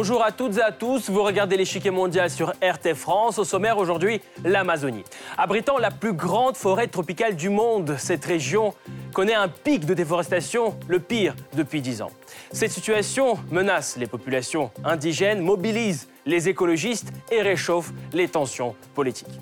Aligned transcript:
Bonjour 0.00 0.22
à 0.22 0.30
toutes 0.30 0.58
et 0.58 0.62
à 0.62 0.70
tous, 0.70 1.10
vous 1.10 1.24
regardez 1.24 1.56
l'échiquier 1.56 1.90
mondial 1.90 2.30
sur 2.30 2.50
RT 2.62 2.94
France. 2.94 3.40
Au 3.40 3.44
sommaire 3.44 3.78
aujourd'hui, 3.78 4.20
l'Amazonie. 4.44 5.02
Abritant 5.36 5.76
la 5.76 5.90
plus 5.90 6.12
grande 6.12 6.56
forêt 6.56 6.86
tropicale 6.86 7.34
du 7.34 7.48
monde, 7.48 7.96
cette 7.98 8.24
région 8.24 8.74
connaît 9.12 9.34
un 9.34 9.48
pic 9.48 9.86
de 9.86 9.94
déforestation, 9.94 10.78
le 10.86 11.00
pire 11.00 11.34
depuis 11.54 11.80
10 11.80 12.02
ans. 12.02 12.12
Cette 12.52 12.70
situation 12.70 13.40
menace 13.50 13.96
les 13.96 14.06
populations 14.06 14.70
indigènes, 14.84 15.40
mobilise 15.40 16.06
les 16.26 16.48
écologistes 16.48 17.08
et 17.32 17.42
réchauffe 17.42 17.90
les 18.12 18.28
tensions 18.28 18.76
politiques. 18.94 19.40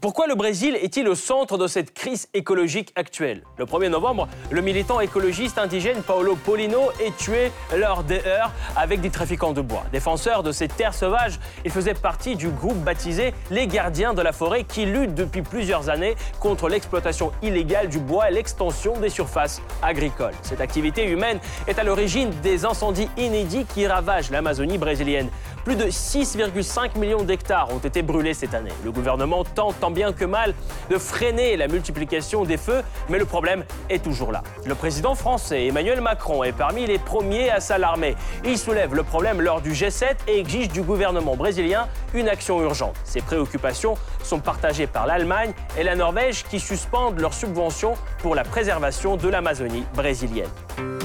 Pourquoi 0.00 0.28
le 0.28 0.36
Brésil 0.36 0.76
est-il 0.80 1.08
au 1.08 1.16
centre 1.16 1.58
de 1.58 1.66
cette 1.66 1.92
crise 1.92 2.28
écologique 2.32 2.92
actuelle? 2.94 3.42
Le 3.56 3.64
1er 3.64 3.88
novembre, 3.88 4.28
le 4.48 4.60
militant 4.60 5.00
écologiste 5.00 5.58
indigène 5.58 6.02
Paulo 6.02 6.36
Polino 6.36 6.92
est 7.00 7.16
tué 7.16 7.50
lors 7.76 8.04
des 8.04 8.20
heurts 8.24 8.52
avec 8.76 9.00
des 9.00 9.10
trafiquants 9.10 9.52
de 9.52 9.60
bois. 9.60 9.82
Défenseur 9.90 10.44
de 10.44 10.52
ces 10.52 10.68
terres 10.68 10.94
sauvages, 10.94 11.40
il 11.64 11.72
faisait 11.72 11.94
partie 11.94 12.36
du 12.36 12.48
groupe 12.48 12.76
baptisé 12.76 13.34
Les 13.50 13.66
Gardiens 13.66 14.14
de 14.14 14.22
la 14.22 14.30
forêt 14.30 14.62
qui 14.62 14.86
lutte 14.86 15.14
depuis 15.14 15.42
plusieurs 15.42 15.88
années 15.88 16.14
contre 16.38 16.68
l'exploitation 16.68 17.32
illégale 17.42 17.88
du 17.88 17.98
bois 17.98 18.30
et 18.30 18.32
l'extension 18.32 19.00
des 19.00 19.10
surfaces 19.10 19.60
agricoles. 19.82 20.34
Cette 20.42 20.60
activité 20.60 21.06
humaine 21.06 21.40
est 21.66 21.80
à 21.80 21.82
l'origine 21.82 22.30
des 22.40 22.64
incendies 22.64 23.08
inédits 23.16 23.66
qui 23.74 23.84
ravagent 23.84 24.30
l'Amazonie 24.30 24.78
brésilienne. 24.78 25.28
Plus 25.64 25.74
de 25.74 25.86
6,5 25.86 26.96
millions 26.98 27.24
d'hectares 27.24 27.68
ont 27.74 27.78
été 27.78 28.00
brûlés 28.00 28.32
cette 28.32 28.54
année. 28.54 28.70
Le 28.84 28.92
gouvernement 28.92 29.44
tente 29.44 29.84
bien 29.90 30.12
que 30.12 30.24
mal 30.24 30.54
de 30.90 30.98
freiner 30.98 31.56
la 31.56 31.68
multiplication 31.68 32.44
des 32.44 32.56
feux, 32.56 32.82
mais 33.08 33.18
le 33.18 33.24
problème 33.24 33.64
est 33.88 34.02
toujours 34.02 34.32
là. 34.32 34.42
Le 34.64 34.74
président 34.74 35.14
français 35.14 35.66
Emmanuel 35.66 36.00
Macron 36.00 36.44
est 36.44 36.52
parmi 36.52 36.86
les 36.86 36.98
premiers 36.98 37.50
à 37.50 37.60
s'alarmer. 37.60 38.16
Il 38.44 38.58
soulève 38.58 38.94
le 38.94 39.02
problème 39.02 39.40
lors 39.40 39.60
du 39.60 39.72
G7 39.72 40.16
et 40.26 40.38
exige 40.38 40.68
du 40.68 40.82
gouvernement 40.82 41.36
brésilien 41.36 41.88
une 42.14 42.28
action 42.28 42.60
urgente. 42.62 42.96
Ces 43.04 43.20
préoccupations 43.20 43.96
sont 44.22 44.40
partagées 44.40 44.86
par 44.86 45.06
l'Allemagne 45.06 45.52
et 45.78 45.82
la 45.82 45.96
Norvège 45.96 46.44
qui 46.44 46.60
suspendent 46.60 47.20
leurs 47.20 47.34
subventions 47.34 47.94
pour 48.18 48.34
la 48.34 48.44
préservation 48.44 49.16
de 49.16 49.28
l'Amazonie 49.28 49.84
brésilienne. 49.94 50.97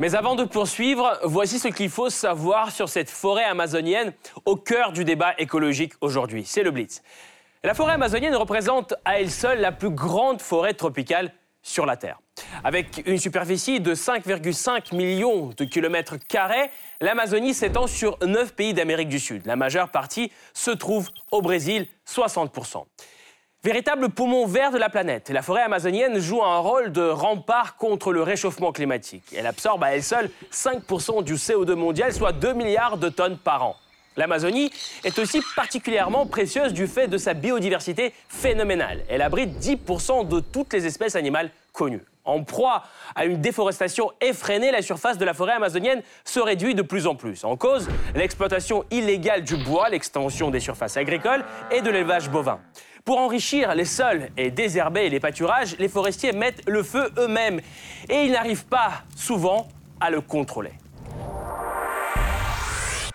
Mais 0.00 0.14
avant 0.14 0.36
de 0.36 0.44
poursuivre, 0.44 1.18
voici 1.24 1.58
ce 1.58 1.66
qu'il 1.66 1.90
faut 1.90 2.08
savoir 2.08 2.70
sur 2.70 2.88
cette 2.88 3.10
forêt 3.10 3.42
amazonienne 3.42 4.12
au 4.44 4.54
cœur 4.54 4.92
du 4.92 5.04
débat 5.04 5.34
écologique 5.38 5.94
aujourd'hui. 6.00 6.44
C'est 6.46 6.62
le 6.62 6.70
Blitz. 6.70 7.02
La 7.64 7.74
forêt 7.74 7.94
amazonienne 7.94 8.36
représente 8.36 8.94
à 9.04 9.18
elle 9.18 9.28
seule 9.28 9.60
la 9.60 9.72
plus 9.72 9.90
grande 9.90 10.40
forêt 10.40 10.74
tropicale 10.74 11.32
sur 11.62 11.84
la 11.84 11.96
Terre. 11.96 12.20
Avec 12.62 13.02
une 13.06 13.18
superficie 13.18 13.80
de 13.80 13.92
5,5 13.92 14.94
millions 14.94 15.50
de 15.56 15.64
kilomètres 15.64 16.16
carrés, 16.16 16.70
l'Amazonie 17.00 17.52
s'étend 17.52 17.88
sur 17.88 18.18
9 18.24 18.54
pays 18.54 18.74
d'Amérique 18.74 19.08
du 19.08 19.18
Sud. 19.18 19.46
La 19.46 19.56
majeure 19.56 19.88
partie 19.88 20.30
se 20.54 20.70
trouve 20.70 21.10
au 21.32 21.42
Brésil, 21.42 21.88
60%. 22.06 22.84
Véritable 23.64 24.08
poumon 24.10 24.46
vert 24.46 24.70
de 24.70 24.78
la 24.78 24.88
planète, 24.88 25.30
la 25.30 25.42
forêt 25.42 25.62
amazonienne 25.62 26.20
joue 26.20 26.44
un 26.44 26.58
rôle 26.58 26.92
de 26.92 27.02
rempart 27.02 27.74
contre 27.74 28.12
le 28.12 28.22
réchauffement 28.22 28.70
climatique. 28.70 29.24
Elle 29.36 29.48
absorbe 29.48 29.82
à 29.82 29.96
elle 29.96 30.04
seule 30.04 30.30
5% 30.52 31.24
du 31.24 31.34
CO2 31.34 31.74
mondial, 31.74 32.12
soit 32.12 32.30
2 32.30 32.52
milliards 32.52 32.98
de 32.98 33.08
tonnes 33.08 33.36
par 33.36 33.64
an. 33.64 33.76
L'Amazonie 34.16 34.70
est 35.02 35.18
aussi 35.18 35.42
particulièrement 35.56 36.24
précieuse 36.24 36.72
du 36.72 36.86
fait 36.86 37.08
de 37.08 37.18
sa 37.18 37.34
biodiversité 37.34 38.14
phénoménale. 38.28 39.02
Elle 39.08 39.22
abrite 39.22 39.58
10% 39.58 40.28
de 40.28 40.38
toutes 40.38 40.72
les 40.72 40.86
espèces 40.86 41.16
animales 41.16 41.50
connues. 41.72 42.04
En 42.24 42.44
proie 42.44 42.84
à 43.16 43.24
une 43.24 43.40
déforestation 43.40 44.12
effrénée, 44.20 44.70
la 44.70 44.82
surface 44.82 45.18
de 45.18 45.24
la 45.24 45.34
forêt 45.34 45.54
amazonienne 45.54 46.02
se 46.24 46.38
réduit 46.38 46.76
de 46.76 46.82
plus 46.82 47.08
en 47.08 47.16
plus. 47.16 47.42
En 47.42 47.56
cause, 47.56 47.88
l'exploitation 48.14 48.84
illégale 48.92 49.42
du 49.42 49.56
bois, 49.56 49.88
l'extension 49.88 50.50
des 50.50 50.60
surfaces 50.60 50.96
agricoles 50.96 51.44
et 51.72 51.80
de 51.80 51.90
l'élevage 51.90 52.30
bovin. 52.30 52.60
Pour 53.08 53.20
enrichir 53.20 53.74
les 53.74 53.86
sols 53.86 54.28
et 54.36 54.50
désherber 54.50 55.08
les 55.08 55.18
pâturages, 55.18 55.78
les 55.78 55.88
forestiers 55.88 56.32
mettent 56.32 56.60
le 56.68 56.82
feu 56.82 57.10
eux-mêmes 57.16 57.62
et 58.10 58.24
ils 58.24 58.32
n'arrivent 58.32 58.66
pas 58.66 59.02
souvent 59.16 59.66
à 59.98 60.10
le 60.10 60.20
contrôler 60.20 60.72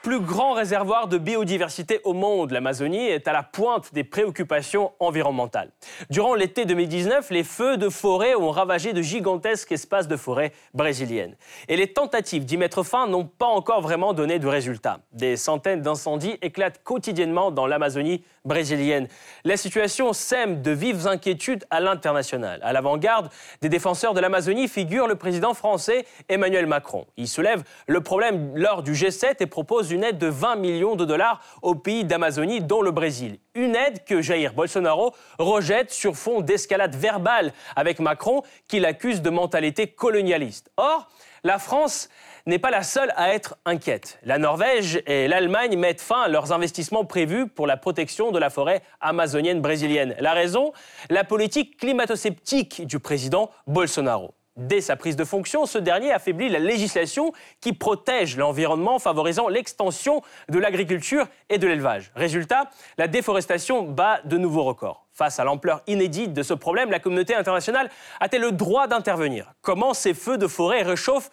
plus 0.04 0.20
grand 0.20 0.52
réservoir 0.52 1.08
de 1.08 1.18
biodiversité 1.18 2.02
au 2.04 2.12
monde, 2.14 2.52
l'Amazonie 2.52 3.08
est 3.08 3.26
à 3.30 3.32
la 3.32 3.42
pointe 3.42 3.94
des 3.94 4.04
préoccupations 4.04 4.92
environnementales. 5.00 5.72
Durant 6.10 6.36
l'été 6.36 6.66
2019, 6.66 7.30
les 7.30 7.46
feux 7.46 7.78
de 7.78 7.88
forêt 7.88 8.36
ont 8.36 8.52
ravagé 8.52 8.92
de 8.92 9.02
gigantesques 9.02 9.72
espaces 9.72 10.10
de 10.10 10.18
forêt 10.18 10.52
brésiliennes. 10.74 11.38
Et 11.70 11.78
les 11.78 11.94
tentatives 11.94 12.44
d'y 12.44 12.58
mettre 12.58 12.84
fin 12.84 13.08
n'ont 13.08 13.24
pas 13.26 13.46
encore 13.46 13.80
vraiment 13.80 14.12
donné 14.12 14.40
de 14.40 14.48
résultats. 14.48 15.00
Des 15.14 15.38
centaines 15.38 15.82
d'incendies 15.82 16.38
éclatent 16.42 16.84
quotidiennement 16.84 17.50
dans 17.50 17.66
l'Amazonie 17.66 18.26
brésilienne. 18.46 19.08
La 19.46 19.58
situation 19.58 20.14
sème 20.14 20.62
de 20.62 20.72
vives 20.72 21.08
inquiétudes 21.08 21.66
à 21.70 21.80
l'international. 21.80 22.60
À 22.64 22.74
l'avant-garde 22.74 23.30
des 23.62 23.70
défenseurs 23.70 24.14
de 24.14 24.20
l'Amazonie 24.20 24.68
figure 24.68 25.08
le 25.08 25.16
président 25.16 25.54
français 25.54 26.06
Emmanuel 26.30 26.68
Macron. 26.68 27.06
Il 27.18 27.28
soulève 27.28 27.64
le 27.88 28.02
problème 28.02 28.52
lors 28.56 28.84
du 28.84 28.94
G7 28.94 29.36
et 29.40 29.46
propose 29.46 29.92
une 29.92 30.04
aide 30.04 30.18
de 30.18 30.28
20 30.28 30.58
millions 30.58 30.96
de 30.96 31.06
dollars 31.06 31.42
aux 31.62 31.76
pays 31.76 32.04
d'Amazonie, 32.04 32.62
dont 32.62 32.82
le 32.82 32.92
Brésil. 32.92 33.40
Une 33.56 33.76
aide 33.76 34.04
que 34.04 34.22
Jair 34.22 34.54
Bolsonaro 34.54 35.14
rejette 35.40 35.92
sur 35.92 36.16
fond 36.16 36.42
d'escalade 36.42 36.96
verbale 36.96 37.54
avec 37.76 38.00
Macron, 38.00 38.42
qu'il 38.68 38.86
accuse 38.86 39.22
de 39.22 39.30
mentalité 39.30 39.88
colonialiste. 39.88 40.72
Or, 40.78 41.08
la 41.44 41.60
France 41.60 42.10
n'est 42.46 42.60
pas 42.60 42.72
la 42.72 42.84
seule 42.84 43.14
à 43.16 43.34
être 43.34 43.56
inquiète. 43.66 44.20
La 44.24 44.38
Norvège 44.38 45.02
et 45.06 45.28
l'Allemagne 45.28 45.78
mettent 45.78 46.02
fin 46.02 46.24
à 46.24 46.28
leurs 46.28 46.52
investissements 46.52 47.06
prévus 47.06 47.48
pour 47.48 47.68
la 47.68 47.78
protection 47.78 48.32
de 48.32 48.40
la 48.40 48.50
forêt 48.50 48.82
amazonienne 49.00 49.62
brésilienne. 49.62 50.16
La 50.20 50.34
raison? 50.34 50.74
La 51.10 51.24
politique 51.24 51.78
climato-sceptique 51.78 52.86
du 52.86 53.00
président 53.00 53.50
Bolsonaro. 53.68 54.34
Dès 54.56 54.82
sa 54.82 54.96
prise 54.96 55.16
de 55.16 55.24
fonction, 55.24 55.66
ce 55.66 55.80
dernier 55.80 56.12
affaiblit 56.12 56.48
la 56.48 56.60
législation 56.60 57.34
qui 57.60 57.74
protège 57.74 58.38
l'environnement, 58.38 59.00
favorisant 59.00 59.48
l'extension 59.48 60.22
de 60.48 60.60
l'agriculture 60.60 61.26
et 61.50 61.58
de 61.58 61.66
l'élevage. 61.66 62.12
Résultat, 62.16 62.70
la 63.00 63.08
déforestation 63.08 63.82
bat 63.82 64.20
de 64.26 64.38
nouveaux 64.38 64.64
records. 64.64 65.08
Face 65.12 65.40
à 65.40 65.44
l'ampleur 65.44 65.82
inédite 65.88 66.34
de 66.34 66.44
ce 66.44 66.54
problème, 66.54 66.92
la 66.92 67.00
communauté 67.00 67.34
internationale 67.34 67.90
a-t-elle 68.20 68.44
le 68.44 68.52
droit 68.52 68.86
d'intervenir? 68.86 69.54
Comment 69.62 69.96
ces 69.96 70.14
feux 70.14 70.38
de 70.38 70.46
forêt 70.46 70.84
réchauffent 70.84 71.32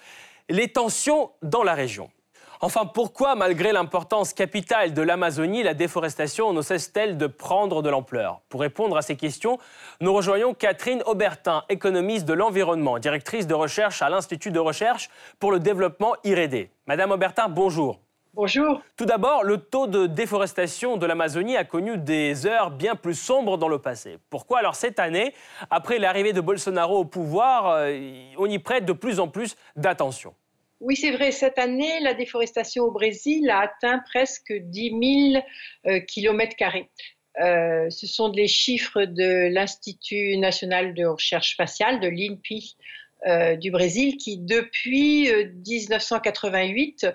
les 0.51 0.69
tensions 0.69 1.31
dans 1.43 1.63
la 1.63 1.75
région 1.75 2.11
Enfin, 2.63 2.85
pourquoi, 2.85 3.37
malgré 3.37 3.73
l'importance 3.73 4.35
capitale 4.35 4.93
de 4.93 5.01
l'Amazonie, 5.01 5.63
la 5.63 5.73
déforestation 5.73 6.53
ne 6.53 6.61
cesse-t-elle 6.61 7.17
de 7.17 7.27
prendre 7.27 7.81
de 7.81 7.89
l'ampleur? 7.89 8.43
Pour 8.51 8.61
répondre 8.61 8.99
à 8.99 9.03
ces 9.03 9.17
questions, 9.17 9.59
nous 10.03 10.13
rejoignons 10.13 10.53
Catherine 10.53 11.03
Aubertin, 11.07 11.65
économiste 11.71 12.27
de 12.27 12.35
l'environnement, 12.35 12.99
directrice 12.99 13.47
de 13.47 13.55
recherche 13.55 14.03
à 14.03 14.11
l'Institut 14.11 14.51
de 14.51 14.59
recherche 14.59 15.09
pour 15.39 15.53
le 15.53 15.59
développement 15.59 16.15
IRED. 16.23 16.69
Madame 16.87 17.13
Aubertin, 17.13 17.49
bonjour. 17.49 17.99
Bonjour. 18.35 18.81
Tout 18.97 19.07
d'abord, 19.07 19.43
le 19.43 19.59
taux 19.59 19.89
de 19.89 20.07
déforestation 20.07 20.97
de 20.97 21.05
l'Amazonie 21.05 21.57
a 21.57 21.65
connu 21.65 21.99
des 21.99 22.47
heures 22.47 22.71
bien 22.71 22.95
plus 22.95 23.15
sombres 23.15 23.59
dans 23.59 23.69
le 23.69 23.81
passé. 23.81 24.19
Pourquoi 24.31 24.61
alors 24.61 24.77
cette 24.77 25.01
année, 25.01 25.35
après 25.69 25.99
l'arrivée 25.99 26.33
de 26.33 26.41
Bolsonaro 26.41 26.99
au 26.99 27.05
pouvoir, 27.05 27.67
euh, 27.71 27.99
on 28.39 28.47
y 28.47 28.59
prête 28.61 28.85
de 28.85 28.93
plus 28.93 29.19
en 29.19 29.27
plus 29.27 29.57
d'attention? 29.75 30.35
Oui, 30.81 30.97
c'est 30.97 31.11
vrai. 31.11 31.31
Cette 31.31 31.59
année, 31.59 32.01
la 32.01 32.15
déforestation 32.15 32.85
au 32.85 32.91
Brésil 32.91 33.51
a 33.51 33.61
atteint 33.61 34.01
presque 34.07 34.53
10 34.53 35.33
000 35.35 35.45
euh, 35.87 36.01
kilomètres 36.01 36.57
carrés. 36.57 36.89
Euh, 37.41 37.91
ce 37.91 38.07
sont 38.07 38.33
les 38.33 38.49
chiffres 38.49 39.05
de 39.05 39.53
l'Institut 39.53 40.37
national 40.39 40.95
de 40.95 41.05
recherche 41.05 41.53
spatiale, 41.53 42.01
de 42.01 42.09
l'INPI 42.09 42.77
euh, 43.27 43.57
du 43.57 43.71
Brésil, 43.71 44.17
qui 44.17 44.39
depuis 44.39 45.29
1988 45.67 47.07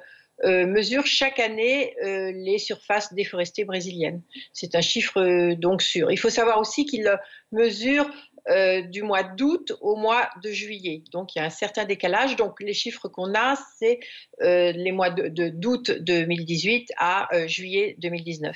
mesure 0.43 1.05
chaque 1.05 1.39
année 1.39 1.95
les 2.01 2.57
surfaces 2.57 3.13
déforestées 3.13 3.65
brésiliennes. 3.65 4.21
C'est 4.53 4.75
un 4.75 4.81
chiffre 4.81 5.53
donc 5.53 5.81
sûr. 5.81 6.11
Il 6.11 6.17
faut 6.17 6.29
savoir 6.29 6.59
aussi 6.59 6.85
qu'il 6.85 7.09
mesure 7.51 8.09
euh, 8.47 8.81
du 8.81 9.01
mois 9.01 9.23
d'août 9.23 9.73
au 9.81 9.95
mois 9.95 10.29
de 10.43 10.51
juillet. 10.51 11.01
Donc 11.11 11.33
il 11.33 11.39
y 11.39 11.41
a 11.41 11.45
un 11.45 11.49
certain 11.49 11.83
décalage. 11.83 12.35
Donc 12.35 12.61
les 12.61 12.75
chiffres 12.75 13.07
qu'on 13.07 13.33
a, 13.33 13.55
c'est 13.79 13.99
euh, 14.43 14.71
les 14.71 14.91
mois 14.91 15.09
d'août 15.09 15.89
de, 15.89 15.97
2018 15.97 16.91
à 16.95 17.27
euh, 17.33 17.47
juillet 17.47 17.95
2019. 17.97 18.55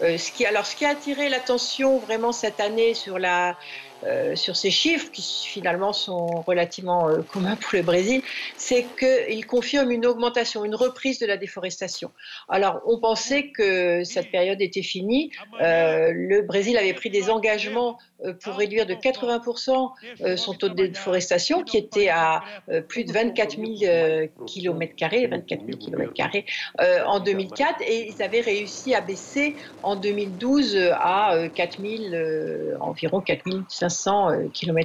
ce 0.00 0.32
qui, 0.32 0.44
alors, 0.44 0.66
ce 0.66 0.74
qui 0.74 0.84
a 0.84 0.88
attiré 0.88 1.28
l'attention 1.28 1.98
vraiment 1.98 2.32
cette 2.32 2.58
année 2.58 2.94
sur 2.94 3.20
la, 3.20 3.56
euh, 4.04 4.36
sur 4.36 4.56
ces 4.56 4.70
chiffres, 4.70 5.10
qui 5.10 5.46
finalement 5.46 5.92
sont 5.92 6.26
relativement 6.46 7.08
euh, 7.08 7.22
communs 7.22 7.56
pour 7.56 7.70
le 7.72 7.82
Brésil, 7.82 8.22
c'est 8.56 8.86
qu'ils 8.98 9.46
confirment 9.46 9.90
une 9.90 10.06
augmentation, 10.06 10.64
une 10.64 10.74
reprise 10.74 11.18
de 11.18 11.26
la 11.26 11.36
déforestation. 11.36 12.10
Alors, 12.48 12.80
on 12.86 12.98
pensait 12.98 13.48
que 13.48 14.04
cette 14.04 14.30
période 14.30 14.60
était 14.60 14.82
finie. 14.82 15.30
Euh, 15.60 16.12
le 16.14 16.42
Brésil 16.42 16.76
avait 16.76 16.94
pris 16.94 17.10
des 17.10 17.30
engagements 17.30 17.98
pour 18.42 18.54
réduire 18.54 18.86
de 18.86 18.94
80% 18.94 20.36
son 20.36 20.54
taux 20.54 20.70
de 20.70 20.86
déforestation, 20.86 21.62
qui 21.62 21.76
était 21.76 22.08
à 22.08 22.42
plus 22.88 23.04
de 23.04 23.12
24 23.12 23.56
000 23.56 24.28
km, 24.46 24.94
24 25.30 25.60
000 25.66 25.78
km2 25.78 27.04
en 27.04 27.20
2004, 27.20 27.82
et 27.82 28.08
ils 28.08 28.22
avaient 28.22 28.40
réussi 28.40 28.94
à 28.94 29.02
baisser 29.02 29.54
en 29.82 29.96
2012 29.96 30.78
à 30.92 31.36
4 31.54 31.78
000, 31.78 32.78
environ 32.80 33.20
4 33.20 33.44
500 33.68 33.85
500 33.88 34.30
euh, 34.30 34.48
km. 34.52 34.76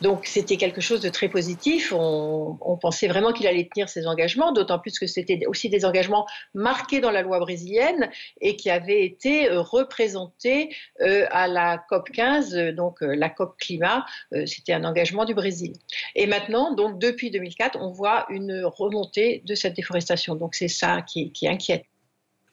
Donc 0.00 0.26
c'était 0.26 0.56
quelque 0.56 0.80
chose 0.80 1.00
de 1.00 1.08
très 1.08 1.28
positif. 1.28 1.92
On, 1.92 2.56
pensait 2.80 3.08
vraiment 3.08 3.32
qu'il 3.32 3.46
allait 3.46 3.68
tenir 3.72 3.88
ses 3.88 4.06
engagements, 4.06 4.52
d'autant 4.52 4.78
plus 4.78 4.98
que 4.98 5.06
c'était 5.06 5.46
aussi 5.46 5.68
des 5.68 5.84
engagements 5.84 6.26
marqués 6.54 7.00
dans 7.00 7.10
la 7.10 7.22
loi 7.22 7.40
brésilienne 7.40 8.08
et 8.40 8.54
qui 8.56 8.70
avaient 8.70 9.04
été 9.04 9.50
euh, 9.50 9.60
représentés 9.60 10.74
euh, 11.00 11.26
à 11.30 11.48
la 11.48 11.78
COP 11.88 12.10
15, 12.10 12.54
donc 12.74 12.98
la 13.00 13.28
COP 13.28 13.56
climat. 13.58 14.04
C'était 14.46 14.72
un 14.72 14.84
engagement 14.84 15.24
du 15.24 15.34
Brésil. 15.34 15.72
Et 16.14 16.26
maintenant, 16.26 16.74
donc 16.74 16.98
depuis 16.98 17.30
2004, 17.30 17.78
on 17.80 17.90
voit 17.90 18.26
une 18.30 18.62
remontée 18.64 19.42
de 19.44 19.54
cette 19.54 19.74
déforestation. 19.74 20.34
Donc 20.36 20.54
c'est 20.54 20.68
ça 20.68 21.02
qui 21.02 21.32
inquiète. 21.48 21.84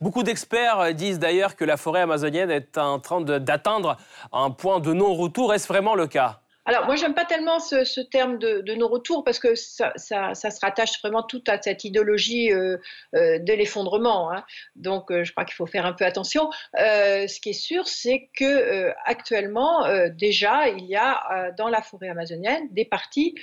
Beaucoup 0.01 0.23
d'experts 0.23 0.93
disent 0.93 1.19
d'ailleurs 1.19 1.55
que 1.55 1.63
la 1.63 1.77
forêt 1.77 2.01
amazonienne 2.01 2.51
est 2.51 2.77
en 2.77 2.99
train 2.99 3.21
d'atteindre 3.21 3.97
un 4.33 4.51
point 4.51 4.79
de 4.79 4.91
non-retour. 4.91 5.53
Est-ce 5.53 5.67
vraiment 5.67 5.95
le 5.95 6.07
cas? 6.07 6.41
Alors, 6.67 6.85
moi, 6.87 6.95
j'aime 6.95 7.13
pas 7.13 7.25
tellement 7.25 7.59
ce, 7.59 8.01
terme 8.01 8.39
de, 8.39 8.61
de 8.61 8.73
nos-retours 8.73 9.23
parce 9.23 9.37
que 9.37 9.53
ça, 9.53 9.93
se 9.95 10.59
rattache 10.61 10.99
vraiment 10.99 11.21
tout 11.21 11.43
à 11.47 11.61
cette 11.61 11.83
idéologie 11.83 12.51
euh, 12.51 12.77
euh, 13.13 13.37
de 13.37 13.53
l'effondrement. 13.53 14.31
Hein. 14.31 14.43
Donc, 14.75 15.11
euh, 15.11 15.23
je 15.23 15.31
crois 15.31 15.45
qu'il 15.45 15.53
faut 15.53 15.67
faire 15.67 15.85
un 15.85 15.93
peu 15.93 16.05
attention. 16.05 16.49
ce 16.75 17.39
qui 17.39 17.49
est 17.49 17.53
sûr, 17.53 17.87
c'est 17.87 18.29
que 18.35 18.91
actuellement, 19.05 19.85
déjà, 20.09 20.67
il 20.69 20.85
y 20.85 20.95
a 20.95 21.51
dans 21.57 21.67
la 21.67 21.83
forêt 21.83 22.09
amazonienne 22.09 22.67
des 22.71 22.85
parties 22.85 23.35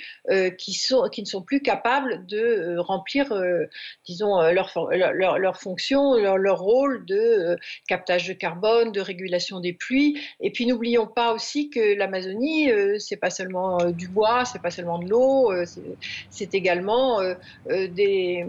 qui, 0.57 0.73
sont, 0.73 1.07
qui 1.09 1.21
ne 1.21 1.27
sont 1.27 1.41
plus 1.41 1.61
capables 1.61 2.25
de 2.25 2.75
remplir, 2.77 3.31
disons, 4.05 4.41
leur, 4.51 4.71
leur, 4.91 5.39
leur, 5.39 5.57
fonction, 5.57 6.15
leur, 6.15 6.37
leur, 6.37 6.59
rôle 6.59 7.05
de 7.05 7.57
captage 7.87 8.27
de 8.27 8.33
carbone, 8.33 8.91
de 8.91 9.01
régulation 9.01 9.59
des 9.59 9.73
pluies. 9.73 10.19
Et 10.41 10.51
puis, 10.51 10.65
n'oublions 10.65 11.07
pas 11.07 11.33
aussi 11.33 11.69
que 11.69 11.95
l'Amazonie, 11.95 12.69
c'est 12.99 13.12
c'est 13.13 13.17
pas 13.17 13.29
seulement 13.29 13.79
euh, 13.79 13.91
du 13.91 14.07
bois, 14.07 14.43
c'est 14.43 14.61
pas 14.61 14.71
seulement 14.71 14.97
de 14.97 15.07
l'eau, 15.07 15.51
euh, 15.51 15.65
c'est 16.31 16.55
également 16.55 17.21
euh, 17.21 17.35
des, 17.67 18.43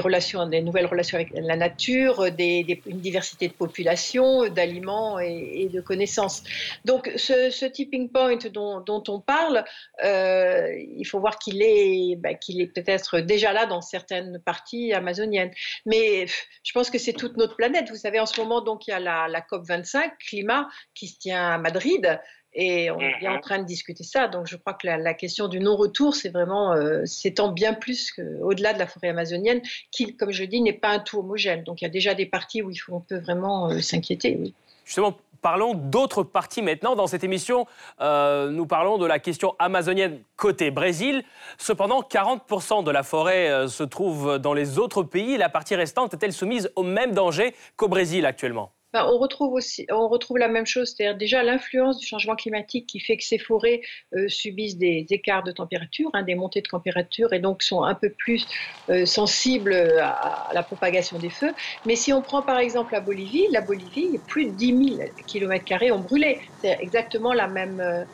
relations, 0.00 0.48
des 0.48 0.62
nouvelles 0.62 0.86
relations 0.86 1.16
avec 1.16 1.30
la 1.32 1.54
nature, 1.54 2.32
des, 2.32 2.82
une 2.86 2.98
diversité 2.98 3.46
de 3.46 3.52
populations, 3.52 4.48
d'aliments 4.48 5.20
et, 5.20 5.68
de 5.72 5.80
connaissances. 5.80 6.42
Donc 6.84 7.12
ce, 7.14 7.66
tipping 7.66 8.10
point 8.10 8.38
dont, 8.52 8.82
on 9.08 9.20
parle, 9.20 9.64
il 10.02 11.04
faut 11.04 11.20
voir 11.20 11.38
qu'il 11.38 11.62
est, 11.62 12.16
bah, 12.16 12.34
qu'il 12.34 12.60
est 12.60 12.66
peut-être 12.66 13.20
déjà 13.20 13.52
là 13.52 13.66
dans 13.66 13.80
certaines 13.80 14.40
parties 14.40 14.92
amazoniennes. 14.92 15.52
Mais 15.86 16.26
je 16.64 16.72
pense 16.72 16.90
que 16.90 16.98
c'est 16.98 17.12
toute 17.12 17.36
notre 17.36 17.54
planète. 17.54 17.90
Vous 17.90 17.96
savez, 17.96 18.18
en 18.18 18.26
ce 18.26 18.40
moment, 18.40 18.60
donc 18.60 18.88
il 18.88 18.90
y 18.90 18.94
a 18.94 18.98
la, 18.98 19.28
la 19.28 19.40
COP 19.40 19.64
25 19.68 20.18
climat 20.18 20.68
qui 20.94 21.06
se 21.06 21.18
tient 21.20 21.52
à 21.52 21.58
Madrid. 21.58 22.18
Et 22.54 22.90
on 22.90 23.00
est 23.00 23.28
en 23.28 23.34
mhm. 23.34 23.40
train 23.40 23.58
de 23.58 23.64
discuter 23.64 24.04
ça. 24.04 24.28
Donc 24.28 24.46
je 24.46 24.56
crois 24.56 24.74
que 24.74 24.86
la, 24.86 25.14
question 25.14 25.48
du 25.48 25.60
non-retour, 25.60 26.14
c'est 26.14 26.28
vraiment 26.28 26.72
euh, 26.72 27.04
s'étend 27.06 27.50
bien 27.50 27.72
plus 27.72 28.12
au-delà 28.42 28.74
de 28.74 28.78
la 28.78 28.86
forêt 28.86 29.08
amazonienne, 29.08 29.62
qui, 29.90 30.16
comme 30.16 30.32
je 30.32 30.44
dis, 30.44 30.60
n'est 30.60 30.72
pas 30.72 30.90
un 30.90 30.98
tout 30.98 31.18
homogène. 31.18 31.64
Donc 31.64 31.80
il 31.80 31.84
y 31.84 31.86
a 31.86 31.90
déjà 31.90 32.14
des 32.14 32.26
parties 32.26 32.62
où 32.62 32.70
il 32.70 32.76
faut, 32.76 32.94
on 32.94 33.00
peut 33.00 33.18
vraiment 33.18 33.70
euh, 33.70 33.80
s'inquiéter. 33.80 34.36
Oui. 34.38 34.54
Justement, 34.84 35.16
parlons 35.40 35.74
d'autres 35.74 36.22
parties 36.22 36.60
maintenant. 36.60 36.94
Dans 36.94 37.06
cette 37.06 37.24
émission, 37.24 37.66
euh, 38.00 38.50
nous 38.50 38.66
parlons 38.66 38.98
de 38.98 39.06
la 39.06 39.18
question 39.18 39.54
amazonienne 39.58 40.20
côté 40.36 40.70
Brésil. 40.70 41.24
Cependant, 41.56 42.02
40% 42.02 42.84
de 42.84 42.90
la 42.90 43.02
forêt 43.02 43.66
se 43.68 43.82
trouve 43.82 44.38
dans 44.38 44.52
les 44.52 44.78
autres 44.78 45.02
pays. 45.02 45.38
La 45.38 45.48
partie 45.48 45.74
restante 45.74 46.12
est-elle 46.12 46.32
soumise 46.32 46.70
au 46.76 46.82
même 46.82 47.12
danger 47.12 47.54
qu'au 47.76 47.88
Brésil 47.88 48.26
actuellement? 48.26 48.72
On 48.94 49.18
retrouve 49.18 49.54
aussi, 49.54 49.86
on 49.90 50.08
retrouve 50.08 50.38
la 50.38 50.48
même 50.48 50.66
chose, 50.66 50.94
c'est-à-dire 50.94 51.16
déjà 51.16 51.42
l'influence 51.42 51.98
du 51.98 52.06
changement 52.06 52.36
climatique 52.36 52.86
qui 52.86 53.00
fait 53.00 53.16
que 53.16 53.24
ces 53.24 53.38
forêts 53.38 53.80
euh, 54.14 54.28
subissent 54.28 54.76
des 54.76 55.06
écarts 55.10 55.42
de 55.42 55.52
température, 55.52 56.10
hein, 56.12 56.22
des 56.22 56.34
montées 56.34 56.60
de 56.60 56.68
température, 56.68 57.32
et 57.32 57.38
donc 57.38 57.62
sont 57.62 57.82
un 57.84 57.94
peu 57.94 58.10
plus 58.10 58.46
euh, 58.90 59.06
sensibles 59.06 59.74
à, 60.00 60.50
la 60.52 60.62
propagation 60.62 61.18
des 61.18 61.30
feux. 61.30 61.54
Mais 61.84 61.96
si 61.96 62.12
on 62.12 62.22
prend 62.22 62.42
par 62.42 62.58
exemple 62.58 62.92
la 62.92 63.00
Bolivie, 63.00 63.46
la 63.50 63.60
Bolivie, 63.62 64.18
plus 64.26 64.46
de 64.46 64.50
10 64.52 64.96
000 64.96 65.08
km 65.26 65.64
ont 65.92 66.00
brûlé. 66.00 66.40
C'est 66.56 66.76
exactement 66.80 67.32
la 67.32 67.48
même 67.48 67.80
euh, 67.80 68.02
euh, 68.02 68.04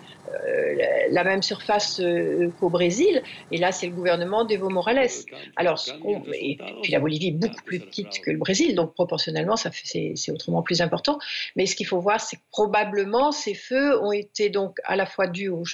la 1.10 1.24
même 1.24 1.42
surface 1.42 2.00
euh, 2.00 2.50
qu'au 2.58 2.70
Brésil. 2.70 3.22
Et 3.50 3.58
là, 3.58 3.72
c'est 3.72 3.86
le 3.86 3.92
gouvernement 3.92 4.44
d'Evo 4.44 4.68
Morales. 4.68 5.08
Alors, 5.56 5.82
et 6.34 6.58
puis 6.82 6.92
la 6.92 7.00
Bolivie 7.00 7.28
est 7.28 7.32
beaucoup 7.32 7.62
plus 7.64 7.80
petite 7.80 8.20
que 8.20 8.30
le 8.30 8.38
Brésil, 8.38 8.74
donc 8.74 8.94
proportionnellement, 8.94 9.56
c'est 9.56 10.32
autrement 10.32 10.62
plus 10.62 10.80
important. 10.80 11.18
Mais 11.56 11.66
ce 11.66 11.76
qu'il 11.76 11.86
faut 11.86 12.00
voir, 12.00 12.20
c'est 12.20 12.36
que 12.36 12.42
probablement 12.50 13.32
ces 13.32 13.54
feux 13.54 14.00
ont 14.02 14.12
été 14.12 14.50
donc 14.50 14.78
à 14.84 14.96
la 14.96 15.06
fois 15.06 15.26
dus 15.26 15.48
euh, 15.48 15.64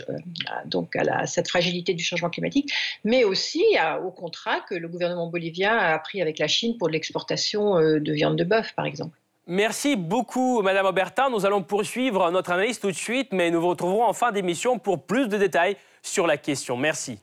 donc 0.67 0.95
à, 0.97 1.27
cette 1.27 1.49
fragilité 1.49 1.95
du 1.95 2.05
changement 2.05 2.31
climatique, 2.31 2.73
mais 3.05 3.25
aussi 3.25 3.65
au 4.05 4.11
contrat 4.11 4.61
que 4.69 4.75
le 4.75 4.89
gouvernement 4.89 5.29
bolivien 5.29 5.77
a 5.77 5.99
pris 5.99 6.23
avec 6.23 6.39
la 6.39 6.49
Chine 6.49 6.77
pour 6.79 6.89
l'exportation 6.89 7.77
de 7.81 8.13
viande 8.13 8.37
de 8.37 8.45
bœuf, 8.45 8.75
par 8.75 8.87
exemple. 8.87 9.19
Merci 9.47 9.97
beaucoup, 9.97 10.63
Madame 10.63 10.87
Aubertin. 10.87 11.29
Nous 11.29 11.45
allons 11.45 11.63
poursuivre 11.63 12.31
notre 12.31 12.53
analyse 12.53 12.81
tout 12.81 12.91
de 12.91 12.97
suite, 12.97 13.29
mais 13.33 13.51
nous 13.51 13.61
vous 13.61 13.69
retrouverons 13.69 14.05
en 14.05 14.15
fin 14.15 14.33
d'émission 14.33 14.79
pour 14.79 15.05
plus 15.05 15.29
de 15.29 15.37
détails 15.37 15.77
sur 16.03 16.27
la 16.27 16.39
question. 16.39 16.79
Merci. 16.79 17.19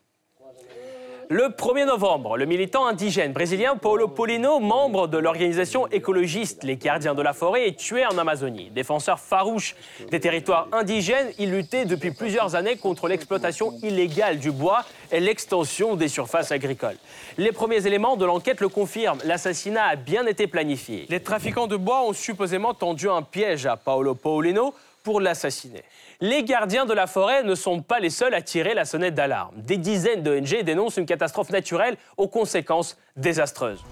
Le 1.33 1.47
1er 1.47 1.85
novembre, 1.85 2.35
le 2.35 2.45
militant 2.45 2.85
indigène 2.85 3.31
brésilien 3.31 3.77
Paulo 3.77 4.09
Polino, 4.09 4.59
membre 4.59 5.07
de 5.07 5.17
l'organisation 5.17 5.87
écologiste 5.87 6.65
Les 6.65 6.75
Gardiens 6.75 7.15
de 7.15 7.21
la 7.21 7.31
Forêt, 7.31 7.69
est 7.69 7.79
tué 7.79 8.05
en 8.05 8.17
Amazonie. 8.17 8.69
Défenseur 8.69 9.17
farouche 9.17 9.77
des 10.09 10.19
territoires 10.19 10.67
indigènes, 10.73 11.31
il 11.39 11.51
luttait 11.51 11.85
depuis 11.85 12.11
plusieurs 12.11 12.55
années 12.55 12.75
contre 12.75 13.07
l'exploitation 13.07 13.71
illégale 13.81 14.39
du 14.39 14.51
bois 14.51 14.83
et 15.09 15.21
l'extension 15.21 15.95
des 15.95 16.09
surfaces 16.09 16.51
agricoles. 16.51 16.97
Les 17.37 17.53
premiers 17.53 17.87
éléments 17.87 18.17
de 18.17 18.25
l'enquête 18.25 18.59
le 18.59 18.67
confirment, 18.67 19.21
l'assassinat 19.23 19.85
a 19.85 19.95
bien 19.95 20.25
été 20.25 20.47
planifié. 20.47 21.05
Les 21.07 21.21
trafiquants 21.21 21.67
de 21.67 21.77
bois 21.77 22.03
ont 22.05 22.11
supposément 22.11 22.73
tendu 22.73 23.09
un 23.09 23.21
piège 23.21 23.65
à 23.65 23.77
Paulo 23.77 24.15
Paulino 24.15 24.73
pour 25.01 25.21
l'assassiner. 25.21 25.83
Les 26.23 26.43
gardiens 26.43 26.85
de 26.85 26.93
la 26.93 27.07
forêt 27.07 27.41
ne 27.41 27.55
sont 27.55 27.81
pas 27.81 27.99
les 27.99 28.11
seuls 28.11 28.35
à 28.35 28.43
tirer 28.43 28.75
la 28.75 28.85
sonnette 28.85 29.15
d'alarme. 29.15 29.55
Des 29.57 29.77
dizaines 29.77 30.21
d'ONG 30.21 30.61
dénoncent 30.63 30.97
une 30.97 31.07
catastrophe 31.07 31.49
naturelle 31.49 31.97
aux 32.15 32.27
conséquences 32.27 32.95
désastreuses. 33.15 33.83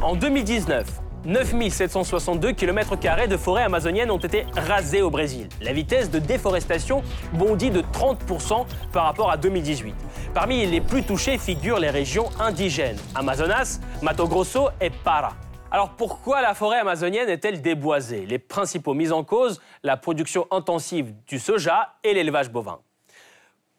En 0.00 0.16
2019, 0.16 0.86
9762 1.26 2.52
km 2.52 2.96
de 3.28 3.36
forêt 3.36 3.64
amazonienne 3.64 4.10
ont 4.10 4.16
été 4.16 4.46
rasés 4.56 5.02
au 5.02 5.10
Brésil. 5.10 5.50
La 5.60 5.74
vitesse 5.74 6.10
de 6.10 6.18
déforestation 6.18 7.02
bondit 7.34 7.70
de 7.70 7.82
30% 7.82 8.64
par 8.90 9.04
rapport 9.04 9.30
à 9.30 9.36
2018. 9.36 9.94
Parmi 10.32 10.64
les 10.64 10.80
plus 10.80 11.02
touchées 11.02 11.36
figurent 11.36 11.80
les 11.80 11.90
régions 11.90 12.30
indigènes 12.40 12.96
Amazonas, 13.14 13.78
Mato 14.00 14.26
Grosso 14.26 14.70
et 14.80 14.88
Para. 14.88 15.34
Alors 15.74 15.88
pourquoi 15.88 16.42
la 16.42 16.52
forêt 16.52 16.80
amazonienne 16.80 17.30
est-elle 17.30 17.62
déboisée? 17.62 18.26
Les 18.26 18.38
principaux 18.38 18.92
mises 18.92 19.10
en 19.10 19.24
cause, 19.24 19.62
la 19.82 19.96
production 19.96 20.46
intensive 20.50 21.14
du 21.26 21.38
soja 21.38 21.94
et 22.04 22.12
l'élevage 22.12 22.50
bovin. 22.50 22.80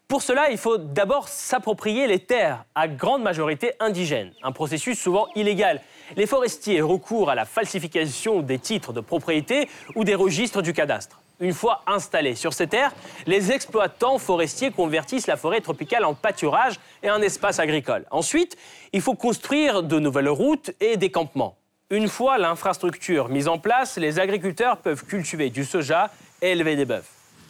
Pour 0.08 0.24
cela, 0.24 0.50
il 0.50 0.58
faut 0.58 0.80
d'abord 0.80 1.28
s'approprier 1.28 2.08
les 2.08 2.18
terres, 2.18 2.66
à 2.74 2.88
grande 2.88 3.22
majorité 3.22 3.74
indigènes, 3.80 4.34
un 4.42 4.52
processus 4.52 5.00
souvent 5.00 5.28
illégal. 5.36 5.82
Les 6.16 6.26
forestiers 6.26 6.82
recourent 6.82 7.30
à 7.30 7.36
la 7.36 7.46
falsification 7.46 8.42
des 8.42 8.58
titres 8.58 8.92
de 8.92 9.00
propriété 9.00 9.70
ou 9.96 10.04
des 10.04 10.16
registres 10.16 10.64
du 10.64 10.74
cadastre. 10.74 11.22
Une 11.40 11.54
fois 11.54 11.84
installés 11.86 12.34
sur 12.34 12.54
ces 12.54 12.66
terres, 12.66 12.94
les 13.28 13.52
exploitants 13.52 14.18
forestiers 14.18 14.72
convertissent 14.72 15.28
la 15.28 15.38
forêt 15.38 15.62
tropicale 15.62 16.06
en 16.06 16.16
pâturage 16.16 16.80
et 17.04 17.12
en 17.12 17.22
espace 17.22 17.60
agricole. 17.60 18.08
Ensuite, 18.10 18.58
il 18.94 19.02
faut 19.02 19.14
construire 19.14 19.84
de 19.84 20.00
nouvelles 20.00 20.30
routes 20.30 20.72
et 20.80 20.98
des 20.98 21.12
campements. 21.12 21.56
Une 21.94 22.08
fois 22.08 22.40
l'infrastructure 22.40 23.30
mise 23.30 23.48
en 23.48 23.60
place, 23.60 23.98
les 23.98 24.18
agriculteurs 24.18 24.78
peuvent 24.78 25.06
cultiver 25.06 25.52
du 25.52 25.64
soja 25.64 26.10
et 26.42 26.54
élever 26.54 26.76
des 26.76 26.86
bœufs. 26.86 27.06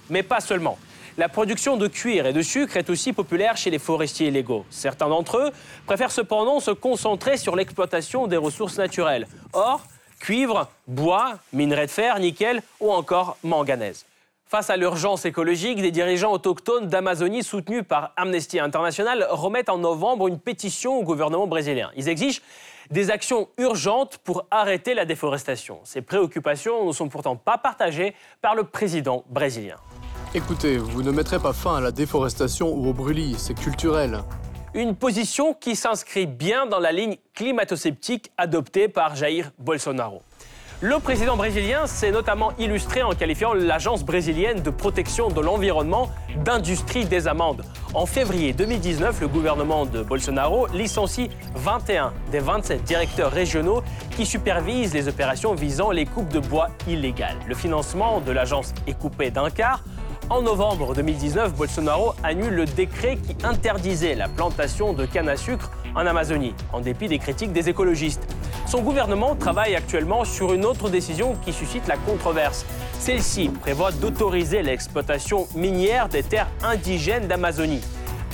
Mais 0.10 0.22
pas 0.22 0.42
seulement. 0.42 0.78
La 1.18 1.30
production 1.30 1.78
de 1.78 1.88
cuir 1.88 2.26
et 2.26 2.34
de 2.34 2.42
sucre 2.42 2.76
est 2.76 2.90
aussi 2.90 3.14
populaire 3.14 3.56
chez 3.56 3.70
les 3.70 3.80
forestiers 3.80 4.28
illégaux. 4.28 4.66
Certains 4.70 5.08
d'entre 5.08 5.38
eux 5.38 5.52
préfèrent 5.86 6.12
cependant 6.12 6.60
se 6.60 6.72
concentrer 6.72 7.38
sur 7.38 7.56
l'exploitation 7.56 8.28
des 8.28 8.36
ressources 8.36 8.78
naturelles. 8.78 9.30
Or, 9.54 9.86
cuivre, 10.20 10.70
bois, 10.88 11.36
minerais 11.54 11.86
de 11.86 11.92
fer, 11.92 12.20
nickel 12.20 12.62
ou 12.82 12.92
encore 12.92 13.38
manganèse. 13.46 14.06
Face 14.46 14.70
à 14.70 14.76
l'urgence 14.76 15.24
écologique, 15.24 15.82
des 15.82 15.90
dirigeants 15.90 16.34
autochtones 16.34 16.88
d'Amazonie 16.88 17.44
soutenus 17.44 17.84
par 17.88 18.12
Amnesty 18.18 18.60
International 18.60 19.26
remettent 19.30 19.70
en 19.70 19.78
novembre 19.78 20.28
une 20.28 20.38
pétition 20.38 21.00
au 21.00 21.04
gouvernement 21.04 21.48
brésilien. 21.48 21.92
Ils 21.96 22.10
exigent 22.10 22.42
des 22.92 23.12
actions 23.12 23.50
urgentes 23.58 24.18
pour 24.24 24.46
arrêter 24.52 24.94
la 24.94 25.06
déforestation. 25.06 25.80
Ces 25.84 26.02
préoccupations 26.02 26.86
ne 26.88 26.92
sont 26.92 27.10
pourtant 27.10 27.36
pas 27.36 27.58
partagées 27.58 28.16
par 28.42 28.56
le 28.56 28.64
président 28.64 29.24
brésilien. 29.30 29.78
Écoutez, 30.36 30.78
vous 30.78 31.04
ne 31.04 31.12
mettrez 31.12 31.40
pas 31.40 31.54
fin 31.54 31.76
à 31.76 31.82
la 31.82 31.92
déforestation 31.92 32.74
ou 32.74 32.88
au 32.88 32.94
brûlis, 32.94 33.36
c'est 33.38 33.54
culturel. 33.54 34.20
Une 34.74 34.96
position 34.96 35.54
qui 35.54 35.76
s'inscrit 35.76 36.26
bien 36.26 36.66
dans 36.66 36.80
la 36.80 36.92
ligne 36.92 37.18
climato-sceptique 37.36 38.32
adoptée 38.38 38.88
par 38.88 39.16
Jair 39.16 39.52
Bolsonaro. 39.60 40.24
Le 40.86 41.00
président 41.00 41.38
brésilien 41.38 41.88
s'est 41.88 42.12
notamment 42.12 42.52
illustré 42.60 43.04
en 43.04 43.12
qualifiant 43.12 43.54
l'Agence 43.54 44.04
brésilienne 44.04 44.62
de 44.62 44.70
protection 44.70 45.30
de 45.30 45.40
l'environnement 45.40 46.10
d'industrie 46.44 47.06
des 47.06 47.30
amendes. 47.30 47.64
En 47.94 48.06
février 48.06 48.52
2019, 48.52 49.22
le 49.22 49.30
gouvernement 49.30 49.86
de 49.86 50.04
Bolsonaro 50.04 50.68
licencie 50.74 51.30
21 51.56 52.12
des 52.34 52.40
27 52.40 52.84
directeurs 52.84 53.32
régionaux 53.32 53.82
qui 54.18 54.26
supervisent 54.26 54.94
les 54.94 55.08
opérations 55.08 55.56
visant 55.56 55.90
les 55.90 56.06
coupes 56.06 56.28
de 56.28 56.42
bois 56.42 56.68
illégales. 56.86 57.38
Le 57.48 57.56
financement 57.56 58.20
de 58.20 58.34
l'agence 58.34 58.74
est 58.86 59.00
coupé 59.00 59.32
d'un 59.32 59.50
quart. 59.50 59.86
En 60.30 60.42
novembre 60.42 60.94
2019, 60.96 61.54
Bolsonaro 61.54 62.14
annule 62.26 62.56
le 62.56 62.66
décret 62.66 63.16
qui 63.16 63.38
interdisait 63.46 64.16
la 64.16 64.28
plantation 64.28 64.92
de 64.92 65.06
canne 65.06 65.30
à 65.30 65.38
sucre 65.38 65.72
en 65.96 66.06
Amazonie, 66.06 66.54
en 66.74 66.82
dépit 66.82 67.08
des 67.08 67.20
critiques 67.20 67.54
des 67.54 67.70
écologistes. 67.70 68.28
Son 68.74 68.82
gouvernement 68.82 69.36
travaille 69.36 69.76
actuellement 69.76 70.26
sur 70.26 70.52
une 70.52 70.66
autre 70.66 70.90
décision 70.90 71.36
qui 71.46 71.54
suscite 71.54 71.88
la 71.88 71.96
controverse. 71.96 72.66
Celle-ci 72.98 73.50
prévoit 73.50 73.92
d'autoriser 73.92 74.64
l'exploitation 74.64 75.48
minière 75.54 76.10
des 76.10 76.24
terres 76.24 76.50
indigènes 76.64 77.28
d'Amazonie. 77.28 77.84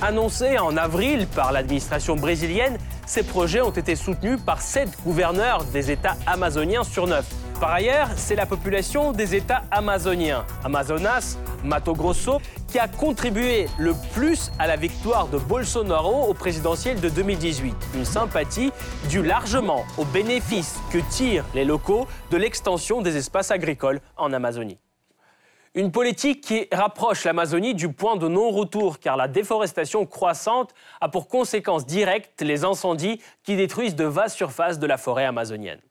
Annoncés 0.01 0.57
en 0.57 0.77
avril 0.77 1.27
par 1.27 1.51
l'administration 1.51 2.15
brésilienne, 2.15 2.77
ces 3.05 3.23
projets 3.23 3.59
ont 3.59 3.71
été 3.71 3.97
soutenus 3.97 4.39
par 4.45 4.61
sept 4.61 4.87
gouverneurs 5.03 5.65
des 5.73 5.91
États 5.91 6.15
amazoniens 6.25 6.85
sur 6.85 7.05
neuf. 7.05 7.25
Par 7.59 7.73
ailleurs, 7.73 8.07
c'est 8.15 8.37
la 8.37 8.45
population 8.45 9.11
des 9.11 9.35
États 9.35 9.63
amazoniens, 9.69 10.45
Amazonas, 10.63 11.37
Mato 11.61 11.93
Grosso, 11.93 12.39
qui 12.69 12.79
a 12.79 12.87
contribué 12.87 13.67
le 13.77 13.93
plus 14.13 14.49
à 14.59 14.65
la 14.65 14.77
victoire 14.77 15.27
de 15.27 15.37
Bolsonaro 15.37 16.29
au 16.29 16.33
présidentiel 16.33 17.01
de 17.01 17.09
2018. 17.09 17.75
Une 17.95 18.05
sympathie 18.05 18.71
due 19.09 19.23
largement 19.23 19.83
aux 19.97 20.05
bénéfices 20.05 20.79
que 20.89 20.99
tirent 21.11 21.43
les 21.53 21.65
locaux 21.65 22.07
de 22.31 22.37
l'extension 22.37 23.01
des 23.01 23.17
espaces 23.17 23.51
agricoles 23.51 23.99
en 24.15 24.31
Amazonie. 24.31 24.77
Une 25.75 25.91
politique 25.91 26.39
qui 26.39 26.65
rapproche 26.71 27.25
l'Amazonie 27.25 27.75
du 27.75 27.91
point 27.91 28.15
de 28.15 28.29
non-retour, 28.29 28.99
car 28.99 29.17
la 29.17 29.27
déforestation 29.27 30.05
croissante 30.05 30.73
a 31.01 31.09
pour 31.09 31.27
conséquence 31.27 31.85
directe 31.85 32.41
les 32.41 32.63
incendies 32.63 33.21
qui 33.43 33.57
détruisent 33.57 33.95
de 33.95 34.05
vastes 34.05 34.37
surfaces 34.37 34.79
de 34.79 34.87
la 34.87 34.97
forêt 34.97 35.25
amazonienne. 35.25 35.81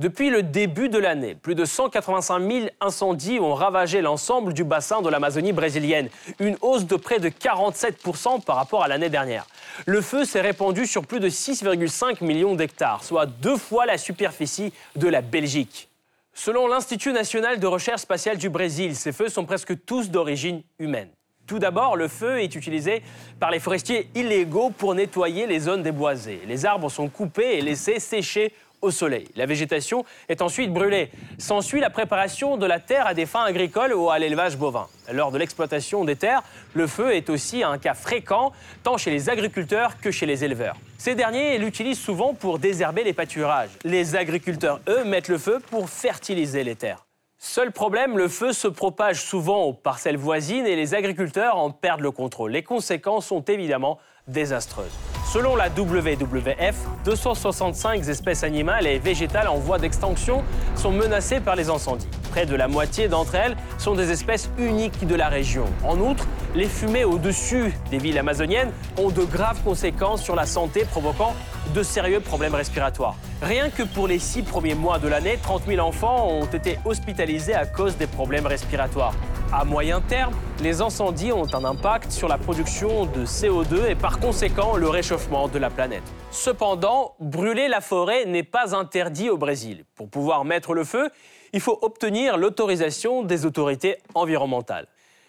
Depuis 0.00 0.30
le 0.30 0.42
début 0.42 0.88
de 0.88 0.96
l'année, 0.96 1.34
plus 1.34 1.54
de 1.54 1.66
185 1.66 2.50
000 2.50 2.66
incendies 2.80 3.38
ont 3.38 3.52
ravagé 3.52 4.00
l'ensemble 4.00 4.54
du 4.54 4.64
bassin 4.64 5.02
de 5.02 5.10
l'Amazonie 5.10 5.52
brésilienne, 5.52 6.08
une 6.38 6.56
hausse 6.62 6.86
de 6.86 6.96
près 6.96 7.18
de 7.18 7.28
47% 7.28 8.42
par 8.42 8.56
rapport 8.56 8.82
à 8.82 8.88
l'année 8.88 9.10
dernière. 9.10 9.44
Le 9.84 10.00
feu 10.00 10.24
s'est 10.24 10.40
répandu 10.40 10.86
sur 10.86 11.04
plus 11.04 11.20
de 11.20 11.28
6,5 11.28 12.24
millions 12.24 12.54
d'hectares, 12.54 13.04
soit 13.04 13.26
deux 13.26 13.58
fois 13.58 13.84
la 13.84 13.98
superficie 13.98 14.72
de 14.96 15.06
la 15.06 15.20
Belgique. 15.20 15.90
Selon 16.32 16.66
l'Institut 16.66 17.12
national 17.12 17.60
de 17.60 17.66
recherche 17.66 18.00
spatiale 18.00 18.38
du 18.38 18.48
Brésil, 18.48 18.96
ces 18.96 19.12
feux 19.12 19.28
sont 19.28 19.44
presque 19.44 19.84
tous 19.84 20.08
d'origine 20.08 20.62
humaine. 20.78 21.10
Tout 21.46 21.58
d'abord, 21.58 21.96
le 21.96 22.08
feu 22.08 22.40
est 22.40 22.54
utilisé 22.54 23.02
par 23.38 23.50
les 23.50 23.58
forestiers 23.58 24.08
illégaux 24.14 24.70
pour 24.70 24.94
nettoyer 24.94 25.46
les 25.46 25.58
zones 25.58 25.82
déboisées. 25.82 26.40
Les 26.46 26.64
arbres 26.64 26.88
sont 26.88 27.08
coupés 27.08 27.58
et 27.58 27.60
laissés 27.60 27.98
sécher 27.98 28.54
au 28.82 28.90
soleil. 28.90 29.28
La 29.36 29.46
végétation 29.46 30.04
est 30.28 30.42
ensuite 30.42 30.72
brûlée. 30.72 31.10
S'ensuit 31.38 31.80
la 31.80 31.90
préparation 31.90 32.56
de 32.56 32.66
la 32.66 32.80
terre 32.80 33.06
à 33.06 33.14
des 33.14 33.26
fins 33.26 33.44
agricoles 33.44 33.94
ou 33.94 34.10
à 34.10 34.18
l'élevage 34.18 34.56
bovin. 34.56 34.86
Lors 35.12 35.32
de 35.32 35.38
l'exploitation 35.38 36.04
des 36.04 36.16
terres, 36.16 36.42
le 36.74 36.86
feu 36.86 37.14
est 37.14 37.30
aussi 37.30 37.62
un 37.62 37.78
cas 37.78 37.94
fréquent 37.94 38.52
tant 38.82 38.96
chez 38.96 39.10
les 39.10 39.28
agriculteurs 39.28 39.98
que 40.00 40.10
chez 40.10 40.26
les 40.26 40.44
éleveurs. 40.44 40.76
Ces 40.98 41.14
derniers 41.14 41.58
l'utilisent 41.58 42.00
souvent 42.00 42.34
pour 42.34 42.58
désherber 42.58 43.04
les 43.04 43.12
pâturages. 43.12 43.70
Les 43.84 44.16
agriculteurs, 44.16 44.80
eux, 44.88 45.04
mettent 45.04 45.28
le 45.28 45.38
feu 45.38 45.60
pour 45.70 45.88
fertiliser 45.88 46.64
les 46.64 46.76
terres. 46.76 47.06
Seul 47.42 47.72
problème, 47.72 48.18
le 48.18 48.28
feu 48.28 48.52
se 48.52 48.68
propage 48.68 49.22
souvent 49.22 49.62
aux 49.62 49.72
parcelles 49.72 50.18
voisines 50.18 50.66
et 50.66 50.76
les 50.76 50.94
agriculteurs 50.94 51.56
en 51.56 51.70
perdent 51.70 52.02
le 52.02 52.10
contrôle. 52.10 52.50
Les 52.50 52.62
conséquences 52.62 53.26
sont 53.26 53.42
évidemment 53.44 53.98
désastreuses. 54.28 54.92
Selon 55.32 55.54
la 55.54 55.68
WWF, 55.68 56.74
265 57.04 58.08
espèces 58.08 58.42
animales 58.42 58.88
et 58.88 58.98
végétales 58.98 59.46
en 59.46 59.58
voie 59.58 59.78
d'extinction 59.78 60.42
sont 60.74 60.90
menacées 60.90 61.38
par 61.38 61.54
les 61.54 61.70
incendies. 61.70 62.08
Près 62.30 62.46
de 62.46 62.54
la 62.54 62.68
moitié 62.68 63.08
d'entre 63.08 63.34
elles 63.34 63.56
sont 63.78 63.94
des 63.94 64.12
espèces 64.12 64.50
uniques 64.56 65.06
de 65.06 65.14
la 65.16 65.28
région. 65.28 65.64
En 65.84 65.98
outre, 65.98 66.26
les 66.54 66.66
fumées 66.66 67.04
au-dessus 67.04 67.72
des 67.90 67.98
villes 67.98 68.18
amazoniennes 68.18 68.72
ont 68.98 69.10
de 69.10 69.24
graves 69.24 69.60
conséquences 69.62 70.22
sur 70.22 70.36
la 70.36 70.46
santé, 70.46 70.84
provoquant 70.84 71.34
de 71.74 71.82
sérieux 71.82 72.20
problèmes 72.20 72.54
respiratoires. 72.54 73.16
Rien 73.42 73.68
que 73.70 73.82
pour 73.82 74.06
les 74.06 74.18
six 74.18 74.42
premiers 74.42 74.74
mois 74.74 74.98
de 74.98 75.08
l'année, 75.08 75.38
30 75.42 75.62
000 75.66 75.84
enfants 75.84 76.28
ont 76.28 76.46
été 76.46 76.78
hospitalisés 76.84 77.54
à 77.54 77.66
cause 77.66 77.96
des 77.96 78.06
problèmes 78.06 78.46
respiratoires. 78.46 79.14
À 79.52 79.64
moyen 79.64 80.00
terme, 80.00 80.32
les 80.62 80.80
incendies 80.80 81.32
ont 81.32 81.52
un 81.52 81.64
impact 81.64 82.12
sur 82.12 82.28
la 82.28 82.38
production 82.38 83.06
de 83.06 83.24
CO2 83.24 83.88
et 83.88 83.94
par 83.96 84.20
conséquent 84.20 84.76
le 84.76 84.88
réchauffement 84.88 85.48
de 85.48 85.58
la 85.58 85.70
planète. 85.70 86.04
Cependant, 86.30 87.14
brûler 87.18 87.66
la 87.66 87.80
forêt 87.80 88.26
n'est 88.26 88.44
pas 88.44 88.76
interdit 88.76 89.28
au 89.28 89.36
Brésil. 89.36 89.84
Pour 89.96 90.08
pouvoir 90.08 90.44
mettre 90.44 90.74
le 90.74 90.84
feu, 90.84 91.10
il 91.52 91.60
faut 91.60 91.78
obtenir 91.82 92.36
l'autorisation 92.36 93.22
des 93.22 93.46
autorités 93.46 93.98
environnementales. 94.14 94.86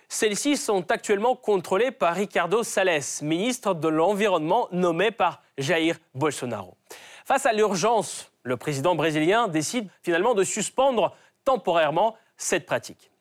Celles-ci 0.10 0.58
sont 0.58 0.92
actuellement 0.92 1.36
contrôlées 1.36 1.92
par 1.92 2.16
Ricardo 2.16 2.64
Salles, 2.64 3.00
ministre 3.22 3.74
de 3.74 3.88
l'Environnement 3.88 4.68
nommé 4.72 5.12
par 5.12 5.42
Jair 5.58 5.98
Bolsonaro. 6.14 6.76
Face 7.26 7.46
à 7.46 7.54
l'urgence, 7.54 8.30
le 8.44 8.58
président 8.58 8.96
brésilien 8.96 9.48
décide 9.48 9.88
finalement 10.04 10.34
de 10.34 10.44
suspendre 10.44 11.16
temporairement 11.46 12.16
cette 12.36 12.66
pratique. 12.66 13.12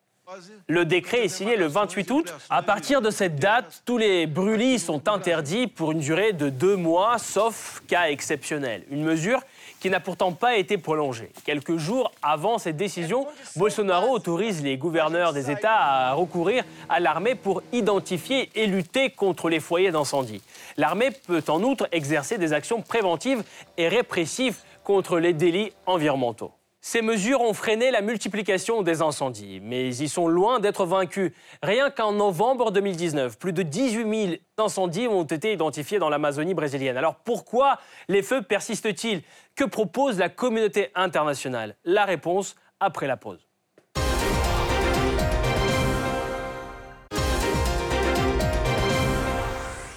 Le 0.69 0.85
décret 0.85 1.25
est 1.25 1.29
signé 1.29 1.57
le 1.57 1.67
28 1.67 2.11
août. 2.11 2.35
À 2.51 2.63
partir 2.63 3.03
de 3.03 3.11
cette 3.11 3.37
date, 3.37 3.83
tous 3.85 3.99
les 3.99 4.27
brûlis 4.27 4.79
sont 4.79 5.09
interdits 5.09 5.67
pour 5.67 5.93
une 5.93 5.99
durée 5.99 6.33
de 6.33 6.49
deux 6.49 6.77
mois, 6.77 7.19
sauf 7.19 7.83
cas 7.89 8.09
exceptionnel. 8.11 8.85
Une 8.91 9.03
mesure 9.03 9.41
qui 9.81 9.91
n'a 9.91 9.99
pourtant 9.99 10.33
pas 10.33 10.57
été 10.57 10.79
prolongée. 10.79 11.31
Quelques 11.45 11.79
jours 11.79 12.13
avant 12.23 12.59
cette 12.59 12.77
décision, 12.77 13.27
Bolsonaro 13.57 14.13
autorise 14.13 14.63
les 14.63 14.77
gouverneurs 14.77 15.33
des 15.33 15.51
États 15.51 15.77
à 15.77 16.13
recourir 16.13 16.65
à 16.89 17.01
l'armée 17.01 17.35
pour 17.35 17.63
identifier 17.73 18.51
et 18.55 18.67
lutter 18.67 19.11
contre 19.11 19.49
les 19.49 19.61
foyers 19.61 19.91
d'incendie. 19.91 20.43
L'armée 20.77 21.11
peut 21.11 21.43
en 21.49 21.63
outre 21.63 21.89
exercer 21.93 22.39
des 22.39 22.53
actions 22.53 22.83
préventives 22.83 23.43
et 23.77 23.89
répressives 23.89 24.59
contre 24.85 25.19
les 25.19 25.33
délits 25.33 25.73
environnementaux. 25.87 26.53
Ces 26.83 27.03
mesures 27.03 27.43
ont 27.43 27.53
freiné 27.53 27.91
la 27.91 28.01
multiplication 28.01 28.81
des 28.81 29.03
incendies, 29.03 29.61
mais 29.63 29.95
ils 29.95 30.09
sont 30.09 30.29
loin 30.29 30.61
d'être 30.61 30.87
vaincus. 30.87 31.33
Rien 31.63 31.91
qu'en 31.91 32.13
novembre 32.13 32.71
2019, 32.71 33.39
plus 33.39 33.53
de 33.53 33.63
18 33.63 34.27
000 34.29 34.37
incendies 34.57 35.07
ont 35.07 35.25
été 35.25 35.53
identifiés 35.53 35.99
dans 35.99 36.09
l'Amazonie 36.09 36.55
brésilienne. 36.55 36.97
Alors 36.97 37.17
pourquoi 37.17 37.79
les 38.09 38.23
feux 38.23 38.41
persistent-ils? 38.41 39.21
Que 39.55 39.65
propose 39.65 40.19
la 40.19 40.31
communauté 40.31 40.91
internationale? 40.95 41.77
La 41.85 42.07
réponse 42.07 42.57
après 42.81 43.07
la 43.07 43.19
pause. 43.19 43.47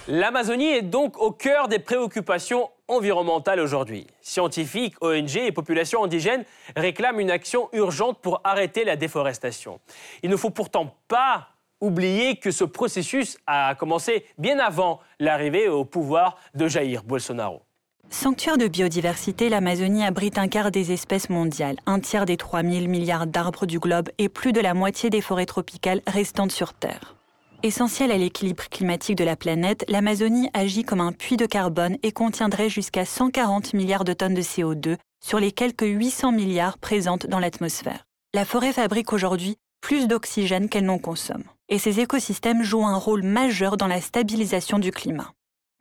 L'Amazonie 0.06 0.68
est 0.68 0.82
donc 0.82 1.18
au 1.18 1.30
cœur 1.30 1.68
des 1.68 1.78
préoccupations 1.78 2.68
environnementales 2.88 3.60
aujourd'hui. 3.60 4.06
Scientifiques, 4.20 4.96
ONG 5.00 5.36
et 5.36 5.52
populations 5.52 6.04
indigènes 6.04 6.44
réclament 6.76 7.20
une 7.20 7.30
action 7.30 7.68
urgente 7.72 8.18
pour 8.20 8.40
arrêter 8.44 8.84
la 8.84 8.96
déforestation. 8.96 9.80
Il 10.22 10.30
ne 10.30 10.36
faut 10.36 10.50
pourtant 10.50 10.94
pas 11.08 11.48
oublier 11.80 12.36
que 12.36 12.50
ce 12.50 12.64
processus 12.64 13.36
a 13.46 13.74
commencé 13.74 14.24
bien 14.38 14.58
avant 14.58 15.00
l'arrivée 15.18 15.68
au 15.68 15.84
pouvoir 15.84 16.36
de 16.54 16.68
Jair 16.68 17.02
Bolsonaro. 17.04 17.62
Sanctuaire 18.10 18.58
de 18.58 18.68
biodiversité, 18.68 19.48
l'Amazonie 19.48 20.04
abrite 20.04 20.38
un 20.38 20.48
quart 20.48 20.70
des 20.70 20.92
espèces 20.92 21.30
mondiales, 21.30 21.76
un 21.86 22.00
tiers 22.00 22.26
des 22.26 22.36
3000 22.36 22.88
milliards 22.88 23.26
d'arbres 23.26 23.66
du 23.66 23.78
globe 23.78 24.10
et 24.18 24.28
plus 24.28 24.52
de 24.52 24.60
la 24.60 24.74
moitié 24.74 25.10
des 25.10 25.20
forêts 25.20 25.46
tropicales 25.46 26.02
restantes 26.06 26.52
sur 26.52 26.74
Terre. 26.74 27.16
Essentielle 27.64 28.12
à 28.12 28.18
l'équilibre 28.18 28.68
climatique 28.68 29.16
de 29.16 29.24
la 29.24 29.36
planète, 29.36 29.86
l'Amazonie 29.88 30.50
agit 30.52 30.84
comme 30.84 31.00
un 31.00 31.12
puits 31.12 31.38
de 31.38 31.46
carbone 31.46 31.96
et 32.02 32.12
contiendrait 32.12 32.68
jusqu'à 32.68 33.06
140 33.06 33.72
milliards 33.72 34.04
de 34.04 34.12
tonnes 34.12 34.34
de 34.34 34.42
CO2 34.42 34.98
sur 35.24 35.40
les 35.40 35.50
quelques 35.50 35.86
800 35.86 36.32
milliards 36.32 36.76
présentes 36.76 37.26
dans 37.26 37.38
l'atmosphère. 37.38 38.04
La 38.34 38.44
forêt 38.44 38.74
fabrique 38.74 39.14
aujourd'hui 39.14 39.56
plus 39.80 40.08
d'oxygène 40.08 40.68
qu'elle 40.68 40.84
n'en 40.84 40.98
consomme. 40.98 41.44
Et 41.70 41.78
ces 41.78 42.00
écosystèmes 42.00 42.62
jouent 42.62 42.84
un 42.84 42.98
rôle 42.98 43.22
majeur 43.22 43.78
dans 43.78 43.86
la 43.86 44.02
stabilisation 44.02 44.78
du 44.78 44.90
climat. 44.90 45.32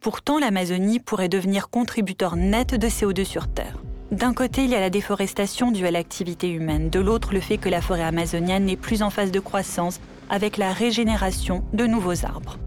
Pourtant, 0.02 0.40
l'Amazonie 0.40 1.02
pourrait 1.02 1.28
devenir 1.28 1.70
contributeur 1.70 2.38
net 2.38 2.76
de 2.76 2.88
CO2 2.88 3.26
sur 3.26 3.50
Terre. 3.50 3.76
D'un 4.10 4.34
côté, 4.34 4.64
il 4.64 4.70
y 4.70 4.76
a 4.76 4.80
la 4.80 4.90
déforestation 4.90 5.72
due 5.72 5.88
à 5.88 5.92
l'activité 5.92 6.50
humaine, 6.50 6.90
de 6.90 7.02
l'autre, 7.02 7.34
le 7.34 7.42
fait 7.42 7.58
que 7.58 7.68
la 7.68 7.82
forêt 7.82 8.04
amazonienne 8.04 8.64
n'est 8.64 8.78
plus 8.78 9.04
en 9.04 9.10
phase 9.10 9.32
de 9.32 9.40
croissance 9.42 10.00
avec 10.34 10.58
la 10.58 10.74
régénération 10.74 11.64
de 11.74 11.86
nouveaux 11.86 12.26
arbres. 12.26 12.58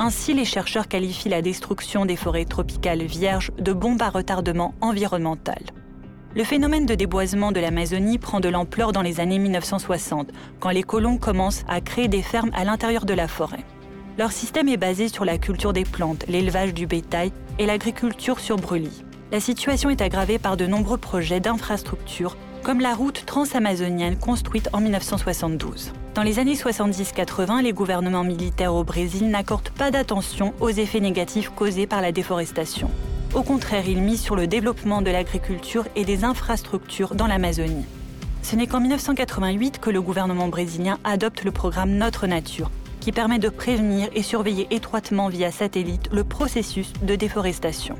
Ainsi, 0.00 0.34
les 0.34 0.44
chercheurs 0.44 0.88
qualifient 0.88 1.28
la 1.28 1.42
destruction 1.42 2.06
des 2.06 2.16
forêts 2.16 2.44
tropicales 2.44 3.04
vierges 3.04 3.52
de 3.56 3.72
bombe 3.72 4.02
à 4.02 4.10
retardement 4.10 4.74
environnemental. 4.80 5.62
Le 6.34 6.42
phénomène 6.42 6.86
de 6.86 6.96
déboisement 6.96 7.52
de 7.52 7.60
l'Amazonie 7.60 8.18
prend 8.18 8.40
de 8.40 8.48
l'ampleur 8.48 8.90
dans 8.90 9.00
les 9.00 9.20
années 9.20 9.38
1960, 9.38 10.32
quand 10.58 10.70
les 10.70 10.82
colons 10.82 11.16
commencent 11.16 11.62
à 11.68 11.80
créer 11.80 12.08
des 12.08 12.20
fermes 12.20 12.50
à 12.52 12.64
l'intérieur 12.64 13.04
de 13.04 13.14
la 13.14 13.28
forêt. 13.28 13.64
Leur 14.18 14.32
système 14.32 14.68
est 14.68 14.76
basé 14.76 15.06
sur 15.06 15.24
la 15.24 15.38
culture 15.38 15.72
des 15.72 15.84
plantes, 15.84 16.24
l'élevage 16.26 16.74
du 16.74 16.88
bétail 16.88 17.30
et 17.60 17.66
l'agriculture 17.66 18.40
sur 18.40 18.56
brûlis. 18.56 19.04
La 19.34 19.40
situation 19.40 19.90
est 19.90 20.00
aggravée 20.00 20.38
par 20.38 20.56
de 20.56 20.64
nombreux 20.64 20.96
projets 20.96 21.40
d'infrastructures, 21.40 22.36
comme 22.62 22.78
la 22.78 22.94
route 22.94 23.26
transamazonienne 23.26 24.16
construite 24.16 24.68
en 24.72 24.80
1972. 24.80 25.92
Dans 26.14 26.22
les 26.22 26.38
années 26.38 26.54
70-80, 26.54 27.64
les 27.64 27.72
gouvernements 27.72 28.22
militaires 28.22 28.76
au 28.76 28.84
Brésil 28.84 29.28
n'accordent 29.30 29.70
pas 29.70 29.90
d'attention 29.90 30.54
aux 30.60 30.68
effets 30.68 31.00
négatifs 31.00 31.50
causés 31.50 31.88
par 31.88 32.00
la 32.00 32.12
déforestation. 32.12 32.88
Au 33.34 33.42
contraire, 33.42 33.88
ils 33.88 34.00
misent 34.00 34.22
sur 34.22 34.36
le 34.36 34.46
développement 34.46 35.02
de 35.02 35.10
l'agriculture 35.10 35.86
et 35.96 36.04
des 36.04 36.22
infrastructures 36.22 37.16
dans 37.16 37.26
l'Amazonie. 37.26 37.86
Ce 38.42 38.54
n'est 38.54 38.68
qu'en 38.68 38.78
1988 38.78 39.80
que 39.80 39.90
le 39.90 40.00
gouvernement 40.00 40.46
brésilien 40.46 41.00
adopte 41.02 41.42
le 41.42 41.50
programme 41.50 41.96
Notre 41.96 42.28
Nature, 42.28 42.70
qui 43.00 43.10
permet 43.10 43.40
de 43.40 43.48
prévenir 43.48 44.08
et 44.14 44.22
surveiller 44.22 44.68
étroitement 44.70 45.28
via 45.28 45.50
satellite 45.50 46.08
le 46.12 46.22
processus 46.22 46.92
de 47.02 47.16
déforestation. 47.16 47.96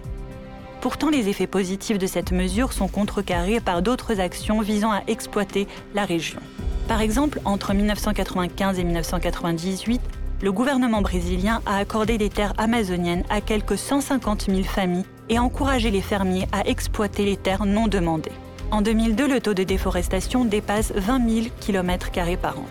Pourtant, 0.85 1.09
les 1.09 1.31
effets 1.31 1.47
positifs 1.47 1.97
de 1.97 2.07
cette 2.07 2.31
mesure 2.31 2.75
sont 2.75 2.89
contrecarrés 2.89 3.59
par 3.59 3.81
d'autres 3.81 4.21
actions 4.21 4.61
visant 4.61 4.93
à 4.93 5.01
exploiter 5.07 5.67
la 5.95 6.05
région. 6.05 6.41
Par 6.89 7.01
exemple, 7.01 7.41
entre 7.47 7.73
1995 7.73 8.79
et 8.79 8.85
1998, 8.85 10.03
le 10.43 10.53
gouvernement 10.53 11.01
brésilien 11.01 11.63
a 11.65 11.79
accordé 11.79 12.19
des 12.19 12.29
terres 12.29 12.53
amazoniennes 12.59 13.25
à 13.31 13.41
quelques 13.41 13.79
150 13.79 14.51
000 14.51 14.63
familles 14.65 15.07
et 15.31 15.39
encouragé 15.39 15.91
les 15.91 16.03
fermiers 16.03 16.47
à 16.53 16.69
exploiter 16.69 17.25
les 17.25 17.39
terres 17.39 17.65
non 17.65 17.89
demandées. 17.89 18.33
En 18.71 18.83
2002, 18.83 19.27
le 19.27 19.41
taux 19.41 19.55
de 19.55 19.63
déforestation 19.63 20.45
dépasse 20.45 20.93
20 20.95 21.31
000 21.31 21.47
km 21.61 22.11
par 22.37 22.59
an. 22.59 22.67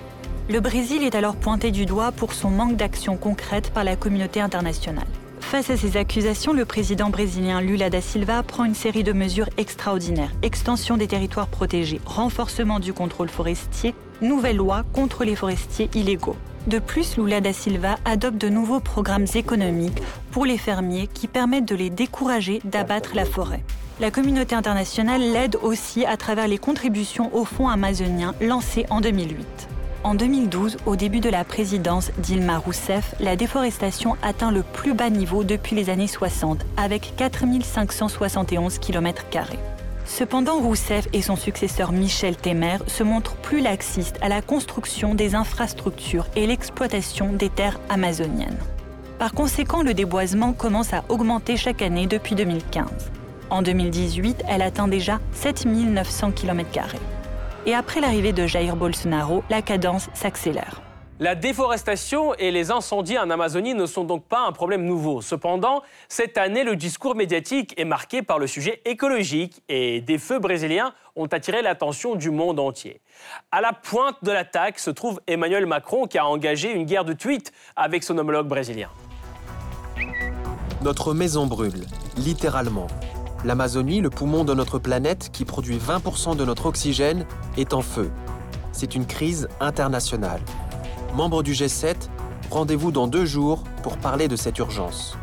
Le 0.52 0.60
Brésil 0.60 1.02
est 1.02 1.16
alors 1.16 1.36
pointé 1.36 1.72
du 1.72 1.88
doigt 1.88 2.12
pour 2.12 2.34
son 2.34 2.52
manque 2.52 2.76
d'action 2.76 3.18
concrète 3.18 3.72
par 3.72 3.84
la 3.84 3.96
communauté 3.96 4.40
internationale. 4.40 5.08
Face 5.50 5.70
à 5.70 5.78
ces 5.78 5.98
accusations, 5.98 6.52
le 6.52 6.66
président 6.66 7.12
brésilien 7.12 7.62
Lula 7.62 7.92
da 7.92 8.02
Silva 8.02 8.42
prend 8.42 8.66
une 8.66 8.74
série 8.74 9.04
de 9.04 9.14
mesures 9.14 9.50
extraordinaires. 9.58 10.32
Extension 10.42 10.98
des 10.98 11.06
territoires 11.06 11.48
protégés, 11.48 12.02
renforcement 12.06 12.80
du 12.80 12.92
contrôle 12.92 13.30
forestier, 13.30 13.94
nouvelle 14.22 14.56
loi 14.56 14.84
contre 14.94 15.24
les 15.24 15.36
forestiers 15.36 15.92
illégaux. 15.94 16.36
De 16.66 16.80
plus, 16.80 17.18
Lula 17.18 17.40
da 17.40 17.54
Silva 17.54 17.98
adopte 18.04 18.40
de 18.40 18.50
nouveaux 18.50 18.80
programmes 18.80 19.28
économiques 19.36 20.02
pour 20.32 20.46
les 20.46 20.58
fermiers 20.58 21.08
qui 21.08 21.28
permettent 21.28 21.68
de 21.68 21.76
les 21.76 21.92
décourager 21.92 22.60
d'abattre 22.64 23.12
la 23.14 23.26
forêt. 23.26 23.64
La 24.00 24.10
communauté 24.10 24.56
internationale 24.56 25.22
l'aide 25.22 25.58
aussi 25.62 26.04
à 26.04 26.18
travers 26.18 26.48
les 26.48 26.58
contributions 26.58 27.36
au 27.36 27.46
Fonds 27.46 27.70
amazonien 27.70 28.34
lancé 28.42 28.88
en 28.90 29.02
2008. 29.02 29.73
En 30.04 30.16
2012, 30.16 30.80
au 30.86 30.98
début 30.98 31.22
de 31.22 31.30
la 31.30 31.46
présidence 31.46 32.12
d'Ilma 32.18 32.58
Rousseff, 32.58 33.16
la 33.22 33.38
déforestation 33.38 34.18
atteint 34.22 34.52
le 34.52 34.62
plus 34.62 34.94
bas 34.94 35.10
niveau 35.10 35.46
depuis 35.46 35.78
les 35.78 35.90
années 35.90 36.08
60, 36.08 36.66
avec 36.76 37.14
4571 37.16 38.80
km. 38.80 39.24
Cependant, 40.06 40.58
Rousseff 40.58 41.08
et 41.14 41.22
son 41.22 41.38
successeur 41.38 41.94
Michel 41.94 42.36
Temer 42.36 42.80
se 42.88 43.04
montrent 43.04 43.38
plus 43.38 43.62
laxistes 43.62 44.20
à 44.22 44.28
la 44.28 44.42
construction 44.42 45.16
des 45.16 45.36
infrastructures 45.36 46.28
et 46.36 46.48
l'exploitation 46.48 47.32
des 47.32 47.50
terres 47.50 47.80
amazoniennes. 47.88 48.58
Par 49.20 49.34
conséquent, 49.34 49.84
le 49.84 49.94
déboisement 49.94 50.52
commence 50.52 50.94
à 50.94 51.06
augmenter 51.08 51.56
chaque 51.56 51.82
année 51.82 52.08
depuis 52.08 52.36
2015. 52.36 52.90
En 53.50 53.62
2018, 53.62 54.44
elle 54.50 54.64
atteint 54.64 54.90
déjà 54.90 55.22
7900 55.32 56.32
km. 56.32 56.98
Et 57.66 57.74
après 57.74 58.02
l'arrivée 58.02 58.34
de 58.34 58.46
Jair 58.46 58.76
Bolsonaro, 58.76 59.42
la 59.50 59.62
cadence 59.62 60.10
s'accélère. 60.14 60.82
La 61.20 61.36
déforestation 61.36 62.34
et 62.36 62.52
les 62.52 62.72
incendies 62.72 63.18
en 63.18 63.30
Amazonie 63.30 63.74
ne 63.74 63.86
sont 63.86 64.04
donc 64.04 64.26
pas 64.26 64.46
un 64.46 64.52
problème 64.52 64.84
nouveau. 64.84 65.22
Cependant, 65.22 65.82
cette 66.10 66.38
année, 66.38 66.66
le 66.66 66.76
discours 66.76 67.16
médiatique 67.16 67.74
est 67.78 67.86
marqué 67.86 68.22
par 68.22 68.38
le 68.38 68.48
sujet 68.48 68.82
écologique 68.84 69.62
et 69.70 70.02
des 70.02 70.18
feux 70.18 70.40
brésiliens 70.40 70.94
ont 71.16 71.28
attiré 71.28 71.62
l'attention 71.62 72.16
du 72.16 72.32
monde 72.32 72.60
entier. 72.60 73.00
À 73.52 73.62
la 73.62 73.72
pointe 73.72 74.18
de 74.24 74.32
l'attaque 74.32 74.80
se 74.80 74.90
trouve 74.90 75.22
Emmanuel 75.28 75.66
Macron 75.66 76.08
qui 76.08 76.18
a 76.18 76.26
engagé 76.26 76.74
une 76.74 76.84
guerre 76.84 77.06
de 77.06 77.14
tweets 77.14 77.54
avec 77.78 78.04
son 78.04 78.18
homologue 78.18 78.48
brésilien. 78.48 78.90
Notre 80.82 81.14
maison 81.14 81.46
brûle, 81.46 81.86
littéralement. 82.18 82.88
L'Amazonie, 83.46 84.00
le 84.00 84.10
poumon 84.10 84.46
de 84.46 84.54
notre 84.54 84.80
planète 84.80 85.30
qui 85.34 85.44
produit 85.44 85.78
20% 85.78 86.38
de 86.38 86.46
notre 86.46 86.66
oxygène, 86.66 87.26
est 87.58 87.74
en 87.74 87.82
feu. 87.82 88.10
C'est 88.72 88.96
une 88.96 89.06
crise 89.06 89.50
internationale. 89.60 90.40
Membre 91.16 91.44
du 91.44 91.52
G7, 91.52 91.96
rendez-vous 92.50 92.92
dans 92.92 93.08
deux 93.08 93.26
jours 93.26 93.64
pour 93.84 93.98
parler 93.98 94.30
de 94.30 94.38
cette 94.38 94.60
urgence. 94.60 95.18